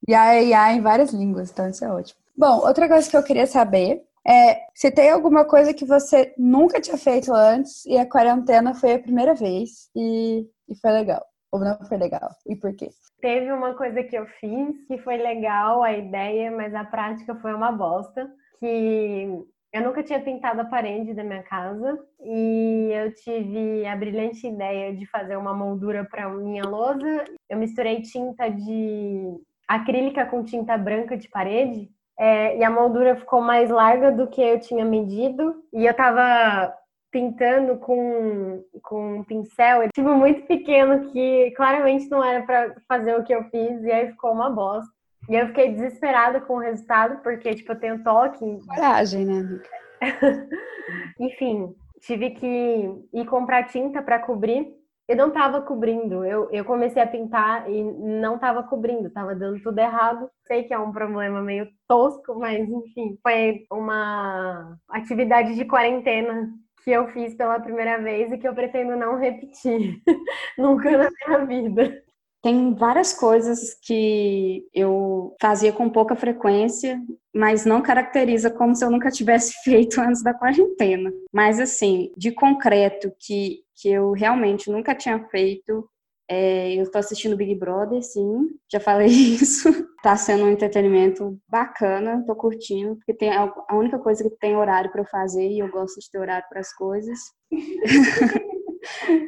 [0.08, 2.18] Ja é ja em várias línguas, então isso é ótimo.
[2.34, 6.80] Bom, outra coisa que eu queria saber é se tem alguma coisa que você nunca
[6.80, 11.22] tinha feito antes e a quarentena foi a primeira vez e, e foi legal.
[11.52, 12.28] Ou não foi legal?
[12.46, 12.90] E por quê?
[13.20, 17.54] Teve uma coisa que eu fiz que foi legal a ideia, mas a prática foi
[17.54, 18.30] uma bosta.
[18.60, 19.28] Que
[19.72, 24.94] eu nunca tinha pintado a parede da minha casa e eu tive a brilhante ideia
[24.94, 27.24] de fazer uma moldura para minha lousa.
[27.48, 33.40] Eu misturei tinta de acrílica com tinta branca de parede é, e a moldura ficou
[33.40, 35.62] mais larga do que eu tinha medido.
[35.72, 36.74] E eu tava
[37.10, 43.24] pintando com, com um pincel, tipo, muito pequeno, que claramente não era para fazer o
[43.24, 44.90] que eu fiz, e aí ficou uma bosta.
[45.28, 48.58] E eu fiquei desesperada com o resultado, porque, tipo, eu tenho toque.
[48.66, 49.60] Coragem, né?
[51.20, 54.74] Enfim, tive que ir comprar tinta para cobrir.
[55.06, 56.24] Eu não tava cobrindo.
[56.24, 60.30] Eu, eu comecei a pintar e não tava cobrindo, tava dando tudo errado.
[60.46, 66.50] Sei que é um problema meio tosco, mas enfim, foi uma atividade de quarentena
[66.84, 70.00] que eu fiz pela primeira vez e que eu pretendo não repetir
[70.56, 72.02] nunca na minha vida.
[72.40, 77.00] Tem várias coisas que eu fazia com pouca frequência,
[77.34, 81.12] mas não caracteriza como se eu nunca tivesse feito antes da quarentena.
[81.32, 85.88] Mas, assim, de concreto, que, que eu realmente nunca tinha feito,
[86.30, 89.08] É, eu tô assistindo Big Brother, sim, já falei
[89.40, 89.68] isso.
[90.02, 94.90] Tá sendo um entretenimento bacana, tô curtindo, porque tem a única coisa que tem horário
[94.92, 97.18] para eu fazer e eu gosto de ter horário para as coisas.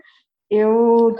[0.51, 1.15] eu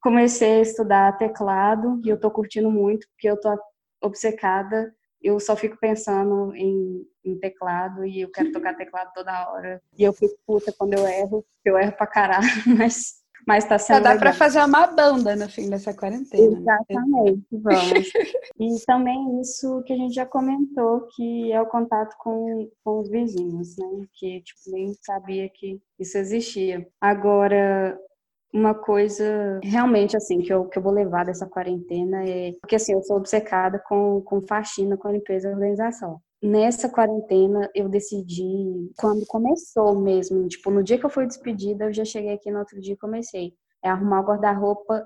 [0.00, 3.56] comecei a estudar teclado e eu tô curtindo muito, porque eu tô
[4.02, 9.80] obcecada eu só fico pensando em, em, teclado e eu quero tocar teclado toda hora.
[9.96, 12.46] E eu fico puta quando eu erro, eu erro pra caralho,
[12.76, 13.96] mas, mas tá sendo.
[13.96, 16.58] Só dá pra fazer uma banda no fim dessa quarentena.
[16.58, 18.12] Exatamente, vamos.
[18.60, 23.08] e também isso que a gente já comentou, que é o contato com, com os
[23.08, 24.06] vizinhos, né?
[24.14, 26.86] Que tipo, nem sabia que isso existia.
[27.00, 27.98] Agora,
[28.52, 32.92] uma coisa realmente assim que eu, que eu vou levar dessa quarentena é porque assim
[32.92, 36.20] eu sou obcecada com, com faxina, com limpeza e organização.
[36.42, 41.92] Nessa quarentena eu decidi quando começou mesmo, tipo no dia que eu fui despedida eu
[41.92, 45.04] já cheguei aqui no outro dia e comecei é arrumar o guarda-roupa,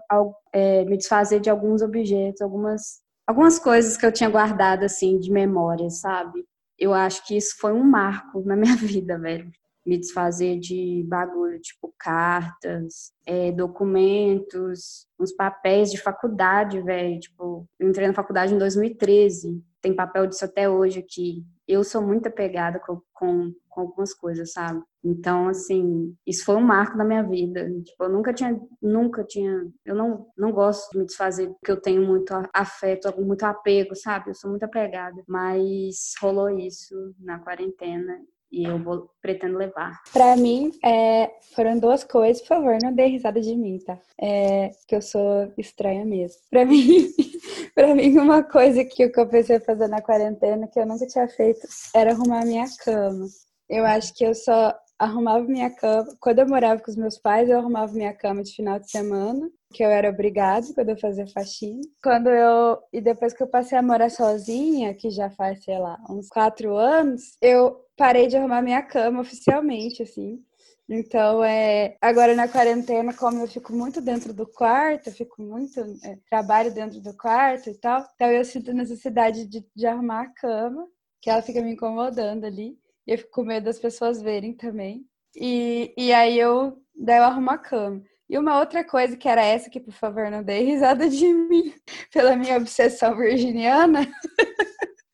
[0.53, 5.31] é, me desfazer de alguns objetos, algumas algumas coisas que eu tinha guardado assim de
[5.31, 6.45] memória, sabe?
[6.79, 9.51] Eu acho que isso foi um marco na minha vida, velho
[9.87, 17.21] me desfazer de bagulho, tipo cartas, é, documentos, uns papéis de faculdade, velho.
[17.21, 21.47] Tipo, eu entrei na faculdade em 2013, tem papel disso até hoje aqui.
[21.67, 24.83] Eu sou muito apegada com, com, com algumas coisas, sabe?
[25.05, 27.71] Então, assim, isso foi um marco na minha vida.
[27.85, 31.81] Tipo, eu nunca tinha, nunca tinha, eu não, não gosto de me desfazer porque eu
[31.81, 34.31] tenho muito afeto, muito apego, sabe?
[34.31, 35.23] Eu sou muito apegada.
[35.29, 38.19] Mas rolou isso na quarentena
[38.57, 40.01] e eu vou, pretendo levar.
[40.11, 42.41] Para mim, é, foram duas coisas.
[42.41, 43.99] Por favor, não dê risada de mim, tá?
[44.19, 46.41] É, que eu sou estranha mesmo.
[46.51, 47.07] Para mim,
[47.75, 51.29] para mim uma coisa que eu comecei a fazer na quarentena que eu nunca tinha
[51.29, 53.27] feito era arrumar minha cama.
[53.69, 56.17] Eu acho que eu só arrumava minha cama.
[56.21, 59.51] Quando eu morava com os meus pais, eu arrumava minha cama de final de semana,
[59.73, 61.81] que eu era obrigada quando eu fazia faxina.
[62.03, 65.99] Quando eu e depois que eu passei a morar sozinha, que já faz, sei lá,
[66.09, 70.43] uns quatro anos, eu parei de arrumar minha cama oficialmente, assim.
[70.89, 75.81] Então, é, agora na quarentena, como eu fico muito dentro do quarto, eu fico muito,
[76.05, 80.29] é, trabalho dentro do quarto e tal, então eu sinto necessidade de, de arrumar a
[80.29, 80.87] cama,
[81.21, 85.07] que ela fica me incomodando ali, e eu fico com medo das pessoas verem também.
[85.35, 88.03] E, e aí eu, daí eu arrumo a cama.
[88.29, 91.73] E uma outra coisa que era essa, que por favor não dê risada de mim,
[92.13, 94.07] pela minha obsessão virginiana,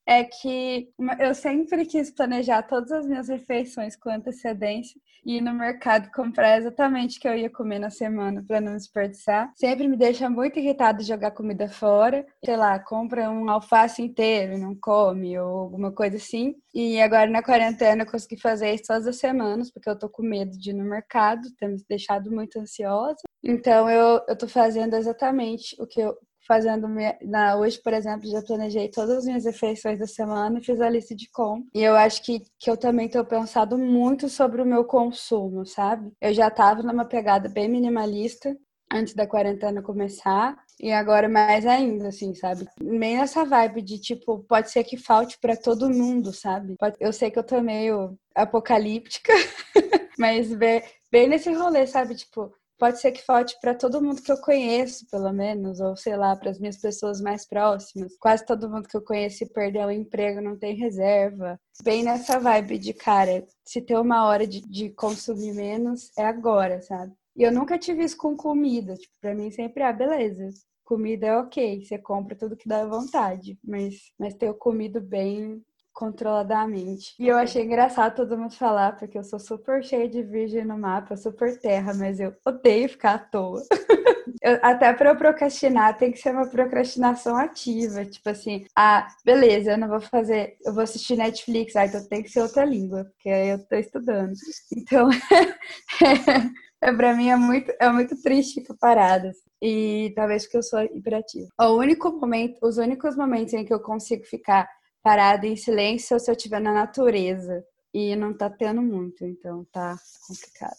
[0.07, 0.89] é que
[1.21, 6.59] eu sempre quis planejar todas as minhas refeições com antecedência e ir no mercado comprar
[6.59, 9.53] exatamente o que eu ia comer na semana para não desperdiçar.
[9.57, 12.27] Sempre me deixa muito irritado jogar comida fora.
[12.45, 16.57] Sei lá, compra um alface inteiro e não come ou alguma coisa assim.
[16.75, 20.23] E agora na quarentena eu consegui fazer isso todas as semanas porque eu tô com
[20.23, 23.21] medo de ir no mercado, tem me deixado muito ansiosa.
[23.45, 28.29] Então eu, eu tô fazendo exatamente o que eu fazendo minha, na, hoje, por exemplo,
[28.29, 31.69] já planejei todas as minhas refeições da semana e fiz a lista de compras.
[31.75, 36.13] E eu acho que, que eu também tenho pensado muito sobre o meu consumo, sabe?
[36.21, 38.57] Eu já estava numa pegada bem minimalista
[38.93, 42.67] antes da quarentena começar e agora mais ainda, assim, sabe?
[42.81, 46.77] Meio nessa vibe de tipo, pode ser que falte para todo mundo, sabe?
[47.01, 49.33] Eu sei que eu tô meio apocalíptica,
[50.19, 52.15] mas bem, bem nesse rolê, sabe?
[52.15, 52.53] Tipo,
[52.83, 56.35] pode ser que falte para todo mundo que eu conheço, pelo menos, ou sei lá,
[56.35, 58.17] para as minhas pessoas mais próximas.
[58.19, 61.61] Quase todo mundo que eu conheci perdeu o emprego, não tem reserva.
[61.85, 66.83] Bem nessa vibe de, cara, se tem uma hora de, de consumir menos, é agora,
[66.83, 67.13] sabe?
[67.37, 68.97] E eu nunca tive isso com comida.
[68.97, 70.49] Tipo, pra mim sempre, ah, beleza.
[70.83, 77.15] Comida é ok, você compra tudo que dá vontade, mas, mas ter comido bem controladamente.
[77.19, 80.79] E eu achei engraçado todo mundo falar, porque eu sou super cheia de virgem no
[80.79, 83.63] mapa, super terra, mas eu odeio ficar à toa.
[84.43, 88.05] eu, até para eu procrastinar, tem que ser uma procrastinação ativa.
[88.05, 92.23] Tipo assim, ah, beleza, eu não vou fazer, eu vou assistir Netflix, ah, então tem
[92.23, 94.33] que ser outra língua, porque aí eu tô estudando.
[94.77, 95.09] Então,
[96.83, 99.29] é, pra mim é muito, é muito triste ficar parada.
[99.29, 99.43] Assim.
[99.61, 101.49] E talvez porque eu sou hiperativa.
[101.61, 104.69] O único momento, os únicos momentos em que eu consigo ficar
[105.03, 107.65] parada em silêncio ou se eu estiver na natureza.
[107.95, 110.77] E não tá tendo muito, então tá complicado.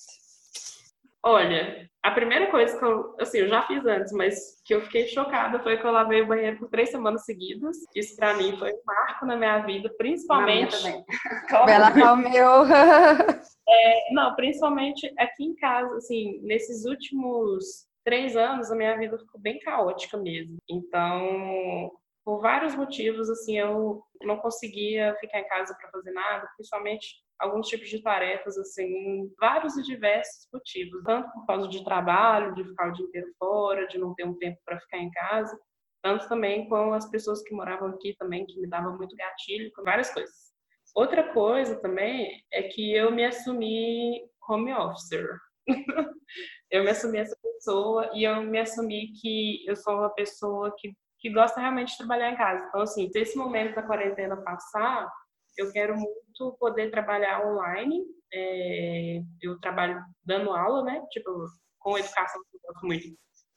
[1.26, 5.08] Olha, a primeira coisa que eu, assim, eu já fiz antes, mas que eu fiquei
[5.08, 7.78] chocada foi que eu lavei o banheiro por três semanas seguidas.
[7.96, 10.76] Isso para mim foi um marco na minha vida, principalmente.
[11.50, 12.66] Vai lavar o meu.
[13.70, 19.40] é, não, principalmente aqui em casa, assim, nesses últimos três anos a minha vida ficou
[19.40, 20.58] bem caótica mesmo.
[20.70, 21.90] Então,
[22.24, 27.68] por vários motivos, assim, eu não conseguia ficar em casa para fazer nada, principalmente alguns
[27.68, 32.90] tipos de tarefas, assim, vários e diversos motivos, tanto por causa de trabalho, de ficar
[32.90, 35.60] o dia inteiro fora, de não ter um tempo para ficar em casa,
[36.02, 39.84] tanto também com as pessoas que moravam aqui também, que me davam muito gatilho, com
[39.84, 40.54] várias coisas.
[40.96, 45.40] Outra coisa também é que eu me assumi home officer.
[46.70, 50.94] eu me assumi essa pessoa e eu me assumi que eu sou uma pessoa que,
[51.24, 52.66] que gosta realmente de trabalhar em casa.
[52.68, 55.10] Então, assim, se esse momento da quarentena passar,
[55.58, 58.04] eu quero muito poder trabalhar online.
[58.32, 61.02] É, eu trabalho dando aula, né?
[61.10, 61.32] Tipo,
[61.80, 63.08] com educação, eu gosto muito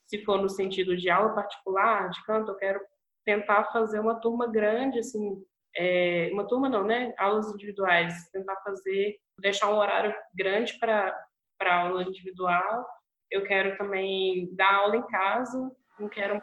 [0.06, 2.80] se for no sentido de aula particular, de canto, eu quero
[3.24, 5.44] tentar fazer uma turma grande, assim,
[5.76, 7.12] é, uma turma não, né?
[7.18, 11.12] Aulas individuais, tentar fazer, deixar um horário grande para
[11.60, 12.86] aula individual.
[13.30, 16.40] Eu quero também dar aula em casa, não quero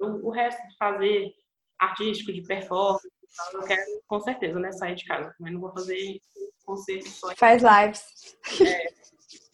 [0.00, 1.32] o, o resto de fazer
[1.78, 3.08] artístico, de performance,
[3.52, 6.20] eu quero com certeza, né, sair de casa, mas não vou fazer
[6.64, 7.34] concerto só.
[7.36, 8.36] Faz lives.
[8.60, 8.88] É,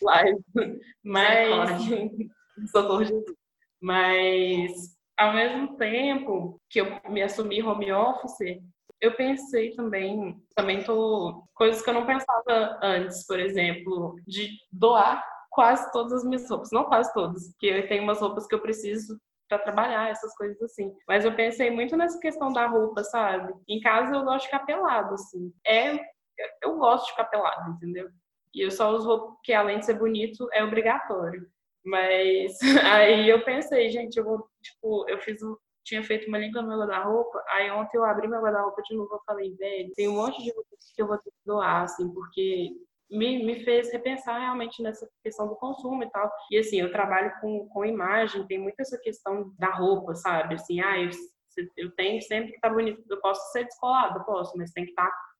[0.03, 0.45] live.
[1.05, 1.83] Mas
[2.71, 3.37] socorro Jesus.
[3.81, 8.63] Mas, ao mesmo tempo que eu me assumi home office,
[9.01, 15.25] eu pensei também, também tô coisas que eu não pensava antes, por exemplo, de doar
[15.51, 18.63] quase todas as minhas roupas, não quase todas, porque eu tenho umas roupas que eu
[18.63, 19.21] preciso
[19.53, 20.95] para trabalhar, essas coisas assim.
[21.07, 23.53] Mas eu pensei muito nessa questão da roupa, sabe?
[23.69, 25.53] Em casa eu gosto de ficar pelado, assim.
[25.67, 25.99] É,
[26.63, 28.09] eu gosto de ficar pelado, entendeu?
[28.55, 31.47] E eu só uso roupa que além de ser bonito, é obrigatório.
[31.85, 32.59] Mas
[32.91, 36.69] aí eu pensei, gente, eu vou, tipo, eu fiz um, tinha feito uma limpa no
[36.69, 40.17] meu guarda-roupa, aí ontem eu abri meu guarda-roupa de novo, eu falei, velho, tem um
[40.17, 42.71] monte de roupa que eu vou ter que doar, assim, porque
[43.13, 46.31] me, me fez repensar realmente nessa questão do consumo e tal.
[46.51, 50.55] E assim, eu trabalho com, com imagem, tem muito essa questão da roupa, sabe?
[50.55, 51.11] Assim, ah, eu,
[51.77, 54.91] eu tenho sempre que estar tá bonito, eu posso ser descolada, posso, mas tem que
[54.91, 55.33] estar tá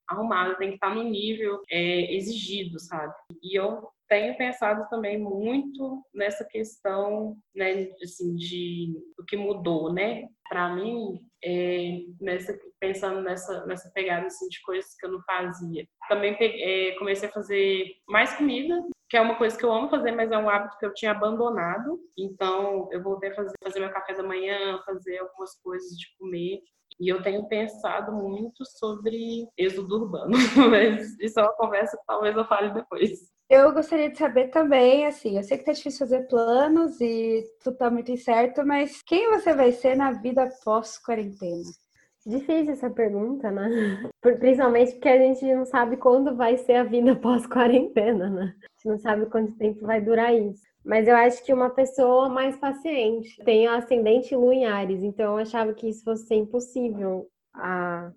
[0.59, 3.13] tem que estar tá no nível é, exigido, sabe?
[3.41, 10.27] E eu tenho pensado também muito nessa questão, né, assim, de o que mudou, né?
[10.47, 15.87] Para mim, é, nessa, pensando nessa, nessa pegada assim, de coisas que eu não fazia.
[16.07, 18.75] Também peguei, é, comecei a fazer mais comida,
[19.09, 21.09] que é uma coisa que eu amo fazer, mas é um hábito que eu tinha
[21.09, 21.99] abandonado.
[22.15, 26.61] Então, eu voltei a fazer, fazer meu café da manhã, fazer algumas coisas de comer.
[26.99, 30.31] E eu tenho pensado muito sobre êxodo urbano,
[30.69, 33.33] mas isso é uma conversa que talvez eu fale depois.
[33.49, 37.77] Eu gostaria de saber também, assim, eu sei que tá difícil fazer planos e tudo
[37.77, 41.63] tá muito incerto, mas quem você vai ser na vida pós-quarentena?
[42.25, 43.69] Difícil essa pergunta, né?
[44.21, 48.55] Principalmente porque a gente não sabe quando vai ser a vida pós-quarentena, né?
[48.59, 50.63] A gente não sabe quanto tempo vai durar isso.
[50.85, 53.41] Mas eu acho que uma pessoa mais paciente.
[53.43, 58.11] Tenho ascendente lua em Ares, então eu achava que isso fosse impossível a,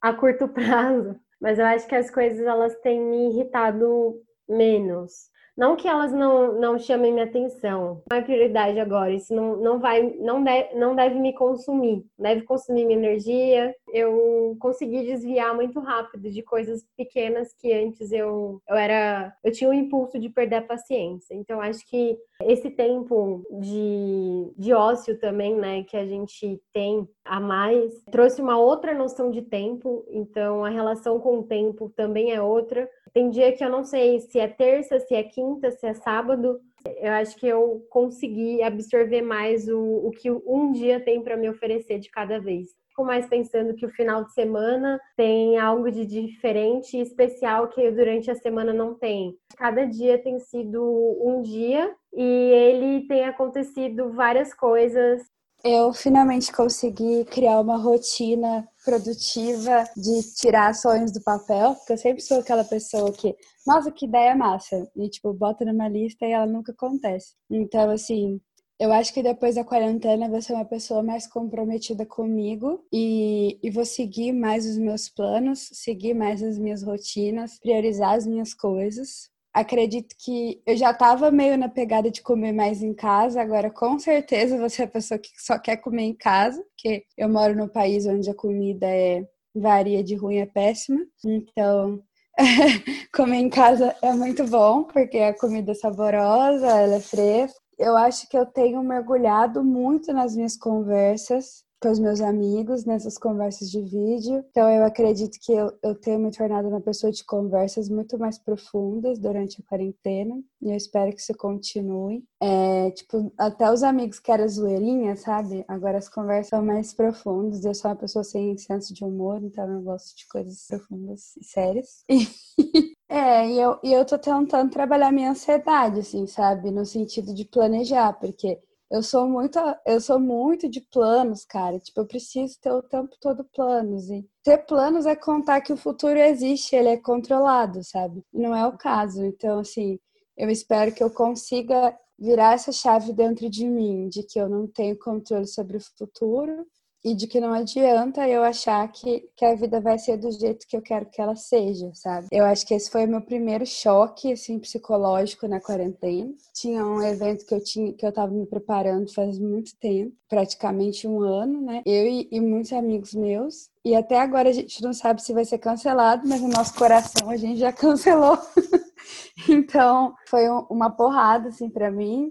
[0.00, 1.16] a curto prazo.
[1.40, 4.14] Mas eu acho que as coisas elas têm me irritado
[4.48, 5.30] menos.
[5.56, 9.12] Não que elas não, não chamem minha atenção, não é prioridade agora.
[9.12, 13.74] Isso não, não vai, não, de, não deve me consumir, deve consumir minha energia.
[13.92, 19.70] Eu consegui desviar muito rápido de coisas pequenas que antes eu, eu era, eu tinha
[19.70, 21.34] o impulso de perder a paciência.
[21.34, 27.38] Então acho que esse tempo de, de ócio também, né, que a gente tem a
[27.38, 30.04] mais, trouxe uma outra noção de tempo.
[30.10, 32.88] Então a relação com o tempo também é outra.
[33.12, 36.60] Tem dia que eu não sei se é terça, se é quinta, se é sábado.
[36.98, 41.48] Eu acho que eu consegui absorver mais o, o que um dia tem para me
[41.48, 42.68] oferecer de cada vez.
[43.00, 47.90] Fico mais pensando que o final de semana tem algo de diferente e especial que
[47.90, 49.34] durante a semana não tem.
[49.56, 50.82] Cada dia tem sido
[51.18, 55.22] um dia e ele tem acontecido várias coisas
[55.62, 62.22] eu finalmente consegui criar uma rotina produtiva de tirar sonhos do papel, porque eu sempre
[62.22, 63.36] sou aquela pessoa que,
[63.66, 67.34] nossa, que ideia massa, e tipo, bota numa lista e ela nunca acontece.
[67.50, 68.40] Então, assim,
[68.80, 73.70] eu acho que depois da quarentena vou ser uma pessoa mais comprometida comigo e, e
[73.70, 79.30] vou seguir mais os meus planos, seguir mais as minhas rotinas, priorizar as minhas coisas,
[79.52, 83.98] acredito que eu já estava meio na pegada de comer mais em casa, agora com
[83.98, 87.68] certeza você é a pessoa que só quer comer em casa, porque eu moro no
[87.68, 91.00] país onde a comida é varia de ruim a péssima.
[91.24, 92.02] Então,
[93.12, 97.59] comer em casa é muito bom, porque a comida é saborosa, ela é fresca.
[97.80, 103.16] Eu acho que eu tenho mergulhado muito nas minhas conversas com os meus amigos nessas
[103.16, 104.44] conversas de vídeo.
[104.50, 108.38] Então eu acredito que eu, eu tenho me tornado uma pessoa de conversas muito mais
[108.38, 110.38] profundas durante a quarentena.
[110.60, 112.22] E eu espero que isso continue.
[112.38, 115.64] É, tipo, até os amigos que eram zoeirinha, sabe?
[115.66, 117.64] Agora as conversas são mais profundas.
[117.64, 121.44] Eu sou uma pessoa sem senso de humor, então eu gosto de coisas profundas e
[121.44, 122.04] sérias.
[123.12, 126.70] É, e eu, e eu tô tentando trabalhar minha ansiedade, assim, sabe?
[126.70, 131.78] No sentido de planejar, porque eu sou muito, eu sou muito de planos, cara.
[131.80, 134.08] Tipo, eu preciso ter o tempo todo planos.
[134.10, 138.24] E ter planos é contar que o futuro existe, ele é controlado, sabe?
[138.32, 139.24] Não é o caso.
[139.24, 139.98] Então, assim,
[140.36, 144.68] eu espero que eu consiga virar essa chave dentro de mim, de que eu não
[144.68, 146.64] tenho controle sobre o futuro
[147.04, 150.66] e de que não adianta eu achar que, que a vida vai ser do jeito
[150.66, 152.28] que eu quero que ela seja, sabe?
[152.30, 156.32] Eu acho que esse foi o meu primeiro choque, assim, psicológico na quarentena.
[156.54, 161.08] Tinha um evento que eu tinha, que eu tava me preparando faz muito tempo, praticamente
[161.08, 161.82] um ano, né?
[161.86, 163.70] Eu e, e muitos amigos meus.
[163.82, 167.30] E até agora a gente não sabe se vai ser cancelado, mas no nosso coração
[167.30, 168.38] a gente já cancelou.
[169.48, 172.30] então, foi uma porrada, assim, para mim.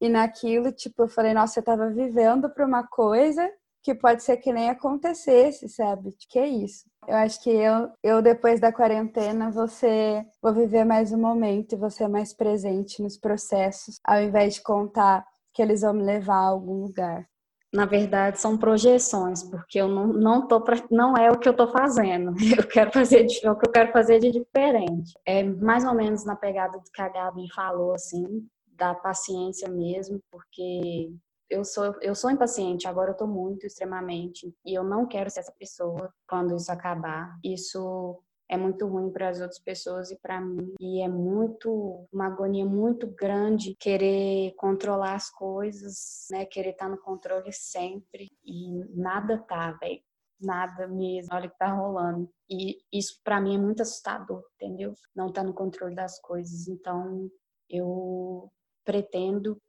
[0.00, 3.48] E naquilo, tipo, eu falei, nossa, eu tava vivendo pra uma coisa
[3.88, 6.14] que pode ser que nem acontecesse, sabe?
[6.28, 6.84] Que é isso.
[7.06, 11.78] Eu acho que eu, eu depois da quarentena, você vou viver mais um momento e
[11.78, 15.24] você mais presente nos processos, ao invés de contar
[15.54, 17.26] que eles vão me levar a algum lugar.
[17.72, 21.56] Na verdade, são projeções, porque eu não, não tô pra, não é o que eu
[21.56, 22.34] tô fazendo.
[22.58, 25.12] Eu quero fazer de, é o que eu quero fazer de diferente.
[25.24, 30.20] É mais ou menos na pegada do que a Gabi falou assim, da paciência mesmo,
[30.30, 31.10] porque
[31.50, 35.40] eu sou eu sou impaciente, agora eu tô muito extremamente e eu não quero ser
[35.40, 37.38] essa pessoa quando isso acabar.
[37.42, 40.74] Isso é muito ruim para as outras pessoas e para mim.
[40.80, 46.46] E é muito uma agonia muito grande querer controlar as coisas, né?
[46.46, 50.00] Querer estar no controle sempre e nada tá, velho.
[50.40, 51.34] Nada mesmo.
[51.34, 52.30] Olha o que tá rolando.
[52.48, 54.94] E isso para mim é muito assustador, entendeu?
[55.14, 56.68] Não tá no controle das coisas.
[56.68, 57.28] Então,
[57.68, 58.50] eu
[58.84, 59.60] pretendo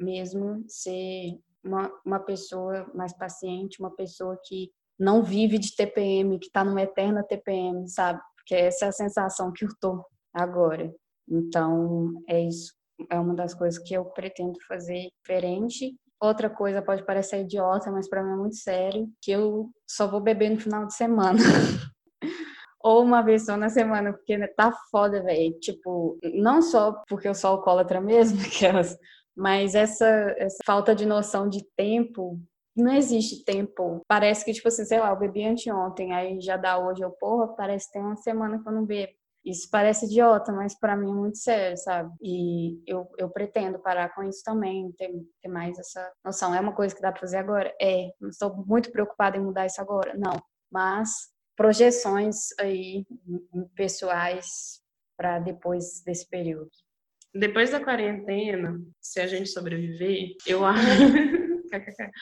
[0.00, 6.46] mesmo ser uma, uma pessoa mais paciente, uma pessoa que não vive de TPM, que
[6.46, 8.20] está numa eterna TPM, sabe?
[8.36, 10.92] Porque essa é a sensação que eu tô agora.
[11.28, 12.74] Então, é isso.
[13.10, 15.96] É uma das coisas que eu pretendo fazer diferente.
[16.20, 20.20] Outra coisa pode parecer idiota, mas para mim é muito sério, que eu só vou
[20.20, 21.38] beber no final de semana.
[22.82, 25.58] Ou uma vez só na semana, porque tá foda, velho.
[25.60, 28.98] Tipo, não só porque eu sou alcoólatra mesmo, elas
[29.36, 30.06] mas essa,
[30.38, 32.40] essa falta de noção de tempo
[32.76, 34.00] não existe tempo.
[34.06, 37.48] Parece que, tipo assim, sei lá, eu bebi anteontem, aí já dá hoje, eu, porra,
[37.48, 39.12] parece que tem uma semana que eu não bebo.
[39.44, 42.12] Isso parece idiota, mas para mim é muito sério, sabe?
[42.20, 45.10] E eu, eu pretendo parar com isso também, ter,
[45.40, 46.54] ter mais essa noção.
[46.54, 47.74] É uma coisa que dá para fazer agora?
[47.80, 48.10] É.
[48.20, 50.14] Não estou muito preocupada em mudar isso agora?
[50.14, 50.38] Não.
[50.70, 51.10] Mas
[51.56, 53.06] projeções aí
[53.74, 54.82] pessoais
[55.16, 56.70] para depois desse período.
[57.34, 60.62] Depois da quarentena, se a gente sobreviver, eu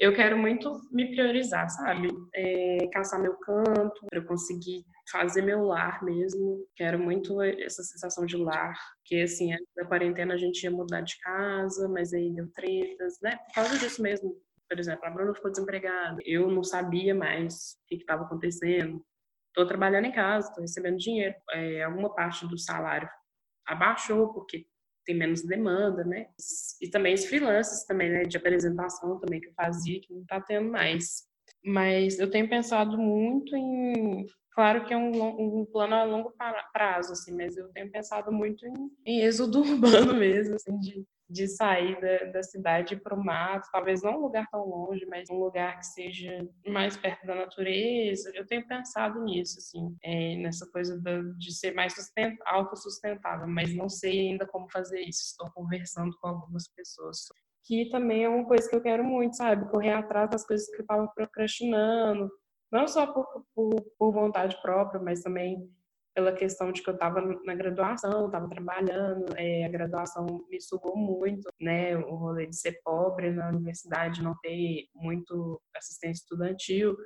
[0.00, 2.08] eu quero muito me priorizar, sabe?
[2.34, 6.66] É, caçar meu canto, para eu conseguir fazer meu lar mesmo.
[6.74, 11.16] Quero muito essa sensação de lar, que assim, na quarentena a gente ia mudar de
[11.20, 13.36] casa, mas aí deu tretas, né?
[13.46, 14.36] Por causa disso mesmo.
[14.68, 16.18] Por exemplo, a Bruna ficou desempregada.
[16.24, 19.00] Eu não sabia mais o que estava acontecendo.
[19.48, 21.34] Estou trabalhando em casa, estou recebendo dinheiro.
[21.52, 23.08] É, alguma parte do salário
[23.68, 24.66] abaixou porque
[25.04, 26.26] tem menos demanda, né?
[26.82, 30.40] E também os freelancers também, né, de apresentação também que eu fazia, que não tá
[30.40, 31.26] tendo mais.
[31.64, 36.32] Mas eu tenho pensado muito em, claro que é um, um plano a longo
[36.72, 38.74] prazo, assim, mas eu tenho pensado muito em,
[39.06, 44.02] em êxodo urbano mesmo, assim, de de sair da, da cidade para o mato, talvez
[44.02, 48.30] não um lugar tão longe, mas um lugar que seja mais perto da natureza.
[48.34, 50.98] Eu tenho pensado nisso, assim, é, nessa coisa
[51.36, 55.22] de ser mais sustent, autossustentável, mas não sei ainda como fazer isso.
[55.22, 57.26] Estou conversando com algumas pessoas.
[57.64, 59.68] Que também é uma coisa que eu quero muito, sabe?
[59.70, 62.30] Correr atrás das coisas que eu estava procrastinando,
[62.72, 65.68] não só por, por, por vontade própria, mas também
[66.18, 70.96] pela questão de que eu estava na graduação, estava trabalhando, é, a graduação me sugou
[70.96, 71.96] muito, né?
[71.96, 76.96] O rolê de ser pobre na universidade, não ter muito assistência estudantil,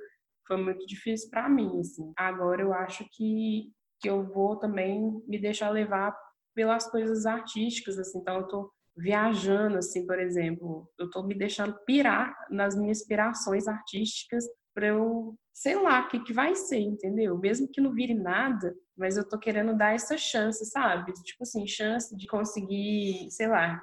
[0.47, 2.11] foi muito difícil para mim, assim.
[2.17, 6.17] Agora eu acho que, que eu vou também me deixar levar
[6.55, 8.17] pelas coisas artísticas, assim.
[8.17, 13.67] Então eu tô viajando, assim, por exemplo, eu tô me deixando pirar nas minhas inspirações
[13.67, 14.43] artísticas
[14.73, 17.37] para eu, sei lá, o que, que vai ser, entendeu?
[17.37, 21.13] Mesmo que não vire nada, mas eu tô querendo dar essa chance, sabe?
[21.23, 23.81] Tipo assim, chance de conseguir, sei lá,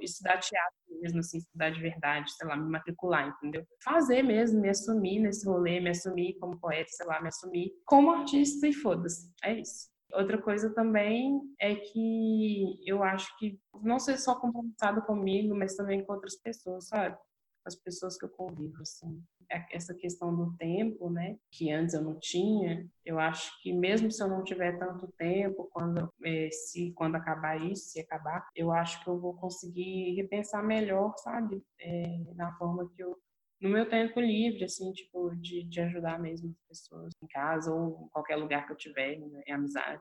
[0.00, 3.66] estudar teatro mesmo assim, estudar de verdade, sei lá, me matricular, entendeu?
[3.82, 8.10] Fazer mesmo, me assumir nesse rolê, me assumir como poeta, sei lá, me assumir como
[8.10, 9.32] artista e foda-se.
[9.42, 9.88] É isso.
[10.12, 16.04] Outra coisa também é que eu acho que não ser só compromissado comigo, mas também
[16.04, 17.16] com outras pessoas, sabe?
[17.64, 19.22] As pessoas que eu convivo, assim.
[19.50, 21.36] É essa questão do tempo, né?
[21.50, 22.88] Que antes eu não tinha.
[23.04, 27.60] Eu acho que mesmo se eu não tiver tanto tempo, quando é, se quando acabar
[27.60, 31.62] isso, se acabar, eu acho que eu vou conseguir repensar melhor, sabe?
[31.80, 33.16] É, na forma que eu
[33.60, 38.06] no meu tempo livre, assim, tipo, de, de ajudar mesmo as pessoas em casa ou
[38.06, 40.00] em qualquer lugar que eu tiver, né, em amizade,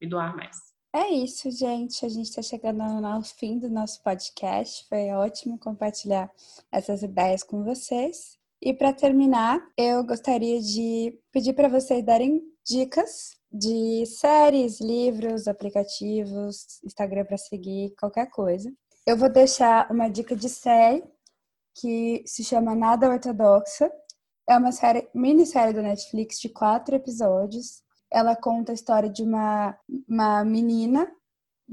[0.00, 0.56] me doar mais.
[0.94, 2.04] É isso, gente.
[2.04, 4.86] A gente está chegando ao fim do nosso podcast.
[4.88, 6.30] Foi ótimo compartilhar
[6.70, 8.38] essas ideias com vocês.
[8.64, 16.80] E para terminar, eu gostaria de pedir para vocês darem dicas de séries, livros, aplicativos,
[16.84, 18.72] Instagram para seguir, qualquer coisa.
[19.04, 21.02] Eu vou deixar uma dica de série
[21.74, 23.90] que se chama Nada Ortodoxa.
[24.48, 27.82] É uma série, minissérie do Netflix de quatro episódios.
[28.12, 29.76] Ela conta a história de uma,
[30.08, 31.10] uma menina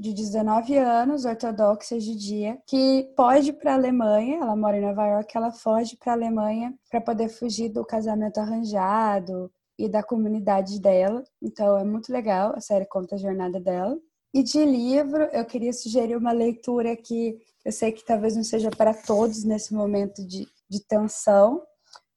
[0.00, 4.38] de 19 anos, ortodoxa judia, que foge para a Alemanha.
[4.38, 8.40] Ela mora em Nova York, ela foge para a Alemanha para poder fugir do casamento
[8.40, 11.22] arranjado e da comunidade dela.
[11.42, 13.98] Então é muito legal, a série conta a jornada dela.
[14.32, 18.70] E de livro, eu queria sugerir uma leitura que eu sei que talvez não seja
[18.70, 21.62] para todos nesse momento de, de tensão,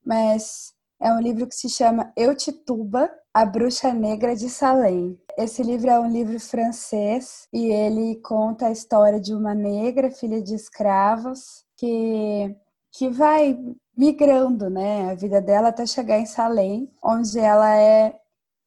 [0.05, 5.19] mas é um livro que se chama Eu Tituba, A Bruxa Negra de Salem.
[5.37, 10.41] Esse livro é um livro francês e ele conta a história de uma negra, filha
[10.41, 12.55] de escravos, que,
[12.91, 13.57] que vai
[13.97, 18.19] migrando, né, a vida dela até chegar em Salem, onde ela é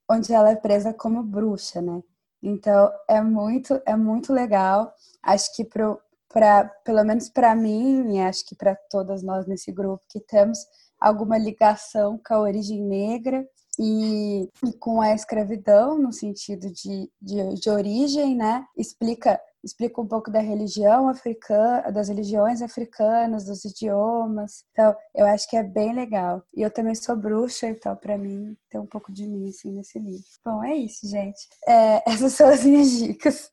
[0.09, 2.01] onde ela é presa como bruxa, né?
[2.43, 4.93] Então é muito é muito legal.
[5.23, 9.73] Acho que pro para, pelo menos para mim, e acho que para todas nós nesse
[9.73, 10.59] grupo, que temos
[11.01, 13.47] alguma ligação com a origem negra
[13.79, 18.65] e, e com a escravidão, no sentido de, de, de, origem, né?
[18.77, 24.65] Explica, explica um pouco da religião africana, das religiões africanas, dos idiomas.
[24.73, 26.43] Então, eu acho que é bem legal.
[26.55, 29.99] E eu também sou bruxa, então, para mim, tem um pouco de mim, assim, nesse
[29.99, 30.25] livro.
[30.45, 31.49] Bom, é isso, gente.
[31.67, 33.51] É, essas são as minhas dicas.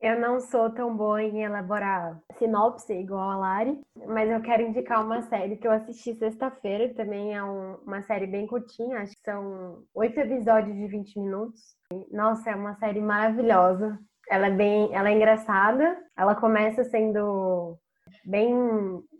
[0.00, 5.04] Eu não sou tão boa em elaborar sinopse igual a Lari, mas eu quero indicar
[5.04, 9.22] uma série que eu assisti sexta-feira, também é um, uma série bem curtinha, acho que
[9.22, 11.60] são oito episódios de 20 minutos.
[12.10, 13.98] Nossa, é uma série maravilhosa.
[14.30, 15.98] Ela é bem, ela é engraçada.
[16.16, 17.76] Ela começa sendo
[18.24, 18.54] bem,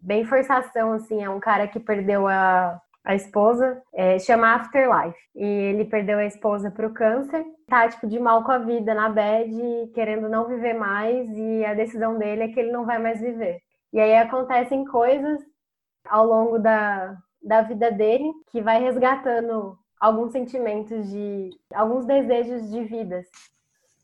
[0.01, 1.23] bem forçação, assim.
[1.23, 5.19] É um cara que perdeu a, a esposa, é, chama Afterlife.
[5.35, 9.09] E ele perdeu a esposa pro câncer, tá, tipo, de mal com a vida, na
[9.09, 13.21] bed, querendo não viver mais, e a decisão dele é que ele não vai mais
[13.21, 13.61] viver.
[13.93, 15.41] E aí acontecem coisas
[16.09, 21.51] ao longo da, da vida dele que vai resgatando alguns sentimentos de.
[21.75, 23.27] alguns desejos de vidas.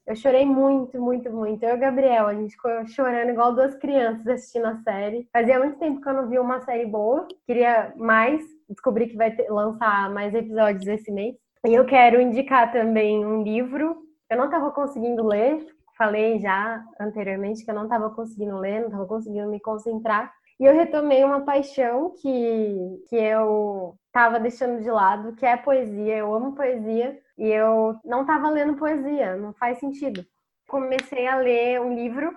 [0.06, 1.64] Eu chorei muito, muito, muito.
[1.64, 5.28] Eu e o Gabriel, a gente ficou chorando igual duas crianças assistindo a série.
[5.32, 9.30] Fazia muito tempo que eu não vi uma série boa, queria mais, descobri que vai
[9.30, 11.36] ter, lançar mais episódios esse mês.
[11.66, 14.02] E eu quero indicar também um livro.
[14.30, 18.86] Eu não estava conseguindo ler, falei já anteriormente que eu não estava conseguindo ler, não
[18.86, 20.32] estava conseguindo me concentrar.
[20.58, 26.16] E eu retomei uma paixão que, que eu estava deixando de lado, que é poesia.
[26.16, 30.24] Eu amo poesia e eu não estava lendo poesia, não faz sentido.
[30.66, 32.34] Comecei a ler um livro,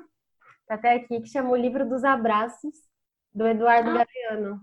[0.67, 2.75] tá até aqui, que chama O Livro dos Abraços,
[3.33, 4.05] do Eduardo ah.
[4.05, 4.61] Galeano.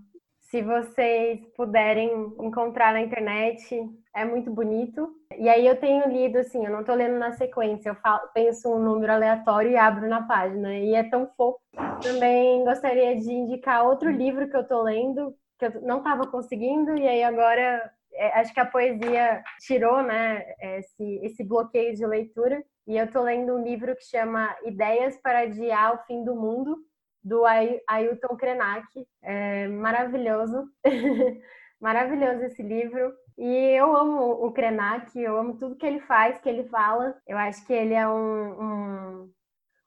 [0.56, 3.78] Se vocês puderem encontrar na internet,
[4.14, 5.06] é muito bonito.
[5.38, 8.74] E aí eu tenho lido, assim, eu não estou lendo na sequência, eu falo, penso
[8.74, 10.74] um número aleatório e abro na página.
[10.78, 11.60] E é tão fofo.
[12.02, 16.96] Também gostaria de indicar outro livro que eu estou lendo, que eu não estava conseguindo,
[16.96, 20.42] e aí agora é, acho que a poesia tirou, né,
[20.78, 22.64] esse, esse bloqueio de leitura.
[22.86, 26.78] E eu estou lendo um livro que chama Ideias para Adiar o Fim do Mundo,
[27.26, 28.86] do Ailton Krenak.
[29.22, 30.68] É maravilhoso.
[31.80, 33.12] maravilhoso esse livro.
[33.36, 37.14] E eu amo o Krenak, eu amo tudo que ele faz, que ele fala.
[37.26, 39.32] Eu acho que ele é um, um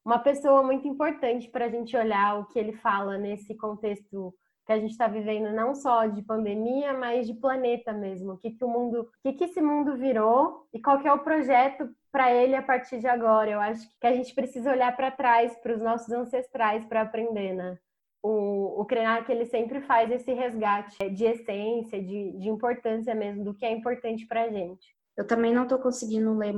[0.06, 4.34] uma pessoa muito importante para a gente olhar o que ele fala nesse contexto
[4.66, 8.34] que a gente está vivendo não só de pandemia, mas de planeta mesmo.
[8.34, 11.24] O que, que o mundo, o que, que esse mundo virou e qual é o
[11.24, 13.50] projeto para ele a partir de agora.
[13.50, 17.54] Eu acho que a gente precisa olhar para trás, para os nossos ancestrais, para aprender,
[17.54, 17.78] né?
[18.22, 23.54] O, o Krenak, ele sempre faz esse resgate de essência, de, de importância mesmo, do
[23.54, 24.94] que é importante para gente.
[25.16, 26.54] Eu também não estou conseguindo ler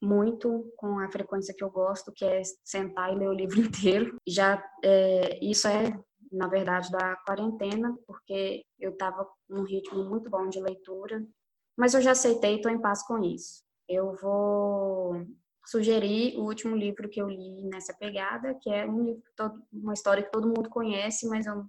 [0.00, 4.16] muito com a frequência que eu gosto, que é sentar e ler o livro inteiro.
[4.26, 5.98] Já é, isso é
[6.30, 11.26] na verdade da quarentena, porque eu estava num ritmo muito bom de leitura,
[11.76, 13.62] mas eu já aceitei, estou em paz com isso.
[13.88, 15.24] Eu vou
[15.64, 19.22] sugerir o último livro que eu li nessa pegada, que é um livro,
[19.72, 21.64] uma história que todo mundo conhece, mas eu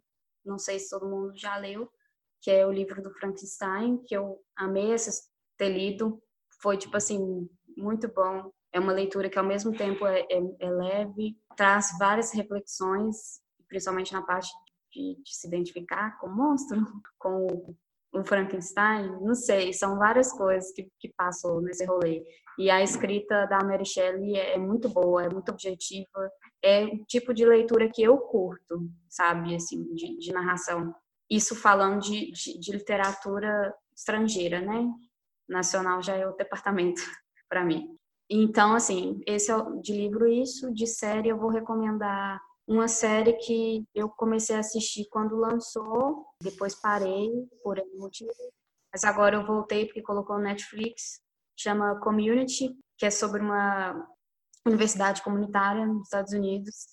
[0.46, 1.90] não sei se todo mundo já leu,
[2.42, 4.96] que é o livro do Frankenstein, que eu amei
[5.58, 6.22] ter lido.
[6.62, 7.50] Foi, tipo assim,
[7.80, 8.52] muito bom.
[8.72, 14.14] É uma leitura que, ao mesmo tempo, é, é, é leve, traz várias reflexões, principalmente
[14.14, 14.50] na parte
[14.92, 16.80] de, de se identificar com o monstro,
[17.18, 17.76] com o
[18.12, 22.24] o Frankenstein, não sei, são várias coisas que, que passou nesse rolê.
[22.58, 26.32] E a escrita da Mary Shelley é, é muito boa, é muito objetiva,
[26.64, 30.94] é o tipo de leitura que eu curto, sabe, assim, de, de narração.
[31.30, 34.86] Isso falando de, de, de, literatura estrangeira, né?
[35.48, 37.02] Nacional já é o departamento
[37.50, 37.98] para mim.
[38.30, 43.84] Então, assim, esse é de livro isso, de série eu vou recomendar uma série que
[43.96, 47.28] eu comecei a assistir quando lançou, depois parei
[47.64, 48.32] por algum motivo,
[48.94, 51.20] mas agora eu voltei porque colocou no Netflix,
[51.58, 54.08] chama Community, que é sobre uma
[54.68, 56.86] universidade comunitária nos Estados Unidos.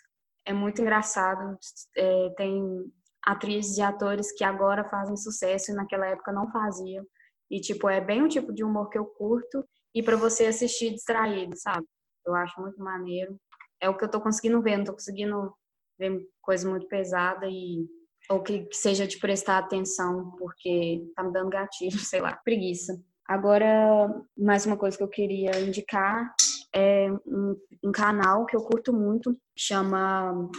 [0.47, 1.59] É muito engraçado,
[1.95, 2.91] é, tem
[3.23, 7.05] atrizes e atores que agora fazem sucesso e naquela época não faziam.
[7.51, 9.63] E, tipo, é bem o tipo de humor que eu curto
[9.97, 11.87] e para você assistir distraído, sabe?
[12.27, 13.41] Eu acho muito maneiro.
[13.81, 15.55] É o que eu tô conseguindo ver, não tô conseguindo
[15.99, 17.87] ver coisa muito pesada e
[18.29, 23.01] ou que, que seja de prestar atenção porque tá me dando gatilho, sei lá, preguiça.
[23.27, 26.35] Agora, mais uma coisa que eu queria indicar
[26.75, 30.51] é um, um canal que eu curto muito, chama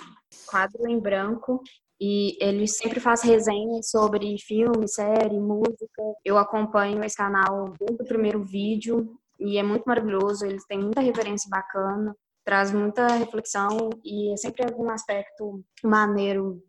[0.47, 1.61] Quadro em Branco,
[2.01, 6.01] e ele sempre faz resenhas sobre filme, série, música.
[6.23, 11.01] Eu acompanho esse canal desde o primeiro vídeo e é muito maravilhoso, eles têm muita
[11.01, 12.15] referência bacana
[12.47, 16.63] traz muita reflexão e é sempre algum aspecto maneiro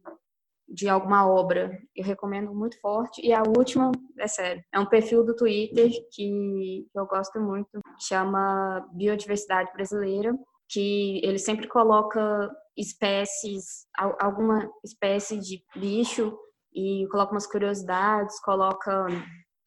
[0.69, 1.71] de alguma obra.
[1.95, 3.25] Eu recomendo muito forte.
[3.25, 8.85] E a última, é sério, é um perfil do Twitter que eu gosto muito, chama
[8.93, 10.37] Biodiversidade Brasileira,
[10.69, 13.87] que ele sempre coloca espécies,
[14.19, 16.37] alguma espécie de bicho
[16.75, 19.07] e coloca umas curiosidades, coloca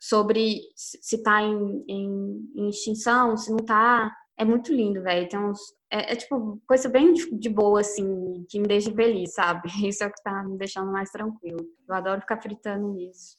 [0.02, 5.30] sobre se está em, em, em extinção, se não está, é muito lindo, velho.
[5.30, 5.60] Tem uns.
[5.92, 9.70] É, é, tipo coisa bem de, de, boa, assim, que me deixa feliz, sabe?
[9.88, 11.64] Isso é o que tá me deixando mais tranquilo.
[11.88, 13.38] Eu adoro ficar fritando nisso.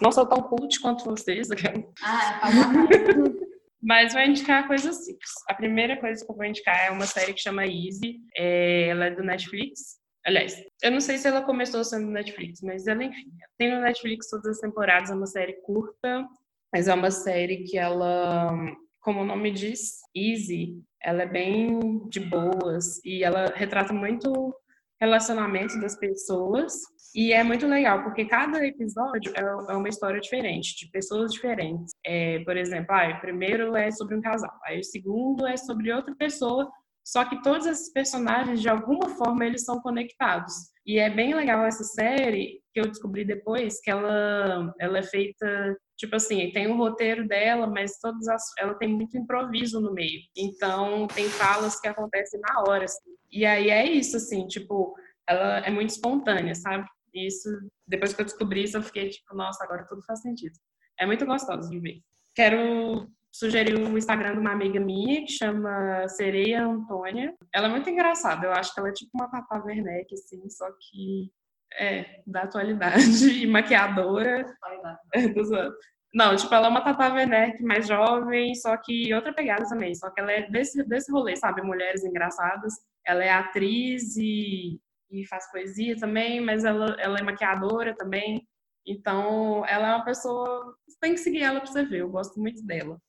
[0.00, 1.48] Não sou tão cult quanto vocês,
[2.02, 3.40] Ah, é
[3.82, 5.30] Mas vou indicar coisas simples.
[5.48, 8.20] A primeira coisa que eu vou indicar é uma série que chama Easy.
[8.36, 9.99] É, ela é do Netflix.
[10.26, 13.80] Aliás, eu não sei se ela começou sendo do Netflix, mas ela, enfim, tem no
[13.80, 15.10] Netflix todas as temporadas.
[15.10, 16.26] É uma série curta,
[16.72, 18.52] mas é uma série que ela
[19.00, 24.54] como o nome diz, easy, ela é bem de boas e ela retrata muito
[25.00, 26.74] relacionamento das pessoas
[27.14, 31.92] e é muito legal porque cada episódio é, é uma história diferente de pessoas diferentes.
[32.04, 35.90] É, por exemplo, ah, o primeiro é sobre um casal, aí o segundo é sobre
[35.90, 36.70] outra pessoa
[37.10, 40.54] só que todos esses personagens, de alguma forma, eles são conectados.
[40.86, 45.76] E é bem legal essa série, que eu descobri depois, que ela, ela é feita,
[45.98, 50.20] tipo assim, tem o roteiro dela, mas todas as, ela tem muito improviso no meio.
[50.36, 52.84] Então, tem falas que acontecem na hora.
[52.84, 53.10] Assim.
[53.28, 54.94] E aí é isso, assim, tipo,
[55.28, 56.86] ela é muito espontânea, sabe?
[57.12, 57.48] Isso,
[57.88, 60.54] depois que eu descobri isso, eu fiquei tipo, nossa, agora tudo faz sentido.
[60.96, 62.00] É muito gostoso de ver.
[62.36, 67.34] Quero sugeriu o Instagram de uma amiga minha que chama Sereia Antônia.
[67.54, 70.66] Ela é muito engraçada, eu acho que ela é tipo uma Tata Werneck, assim, só
[70.80, 71.30] que
[71.78, 73.00] é da atualidade
[73.42, 74.44] e maquiadora.
[76.12, 80.10] Não, tipo, ela é uma Tata Werneck mais jovem, só que outra pegada também, só
[80.10, 81.62] que ela é desse, desse rolê, sabe?
[81.62, 82.74] Mulheres engraçadas.
[83.06, 88.44] Ela é atriz e, e faz poesia também, mas ela, ela é maquiadora também.
[88.84, 90.74] Então, ela é uma pessoa.
[90.88, 93.00] Você tem que seguir ela pra você ver, eu gosto muito dela.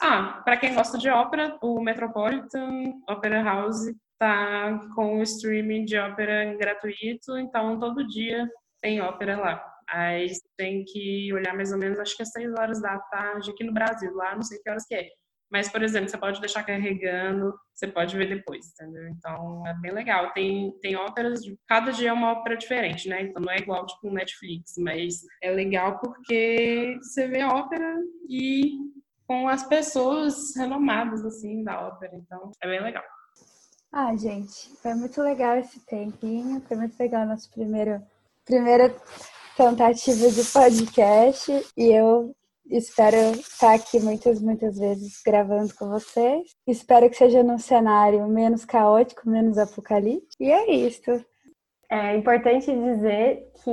[0.00, 3.86] Ah, para quem gosta de ópera, o Metropolitan Opera House
[4.18, 8.48] tá com o streaming de ópera gratuito, então todo dia
[8.82, 9.64] tem ópera lá.
[9.88, 13.64] Aí tem que olhar mais ou menos, acho que é 6 horas da tarde aqui
[13.64, 15.08] no Brasil, lá não sei que horas que é.
[15.50, 19.08] Mas, por exemplo, você pode deixar carregando, você pode ver depois, entendeu?
[19.08, 20.32] Então, é bem legal.
[20.32, 23.22] Tem, tem óperas, cada dia é uma ópera diferente, né?
[23.22, 27.94] Então, não é igual, tipo, Netflix, mas é legal porque você vê a ópera
[28.28, 28.72] e
[29.26, 32.14] com as pessoas renomadas, assim, da ópera.
[32.14, 33.04] Então, é bem legal.
[33.92, 36.60] Ah, gente, foi muito legal esse tempinho.
[36.62, 38.02] Foi muito legal a nossa primeira,
[38.44, 38.94] primeira
[39.56, 41.66] tentativa de podcast.
[41.76, 42.34] E eu
[42.70, 46.56] Espero estar aqui muitas, muitas vezes gravando com vocês.
[46.66, 50.42] Espero que seja num cenário menos caótico, menos apocalíptico.
[50.42, 51.24] E é isso.
[51.90, 53.70] É importante dizer que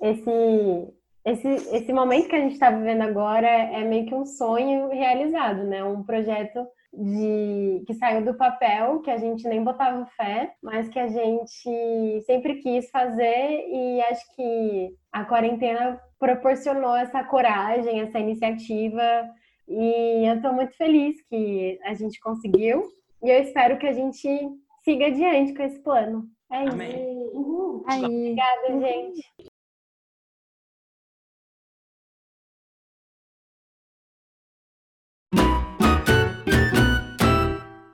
[0.00, 0.88] esse,
[1.32, 5.64] esse, esse momento que a gente está vivendo agora é meio que um sonho realizado,
[5.64, 5.84] né?
[5.84, 10.98] Um projeto de que saiu do papel, que a gente nem botava fé, mas que
[10.98, 19.02] a gente sempre quis fazer e acho que a quarentena proporcionou essa coragem, essa iniciativa
[19.68, 22.82] e eu estou muito feliz que a gente conseguiu
[23.22, 24.28] e eu espero que a gente
[24.82, 26.24] siga adiante com esse plano.
[26.50, 26.72] É isso.
[26.72, 27.30] Amém.
[27.34, 27.84] Uhul.
[27.86, 29.20] Obrigada, gente.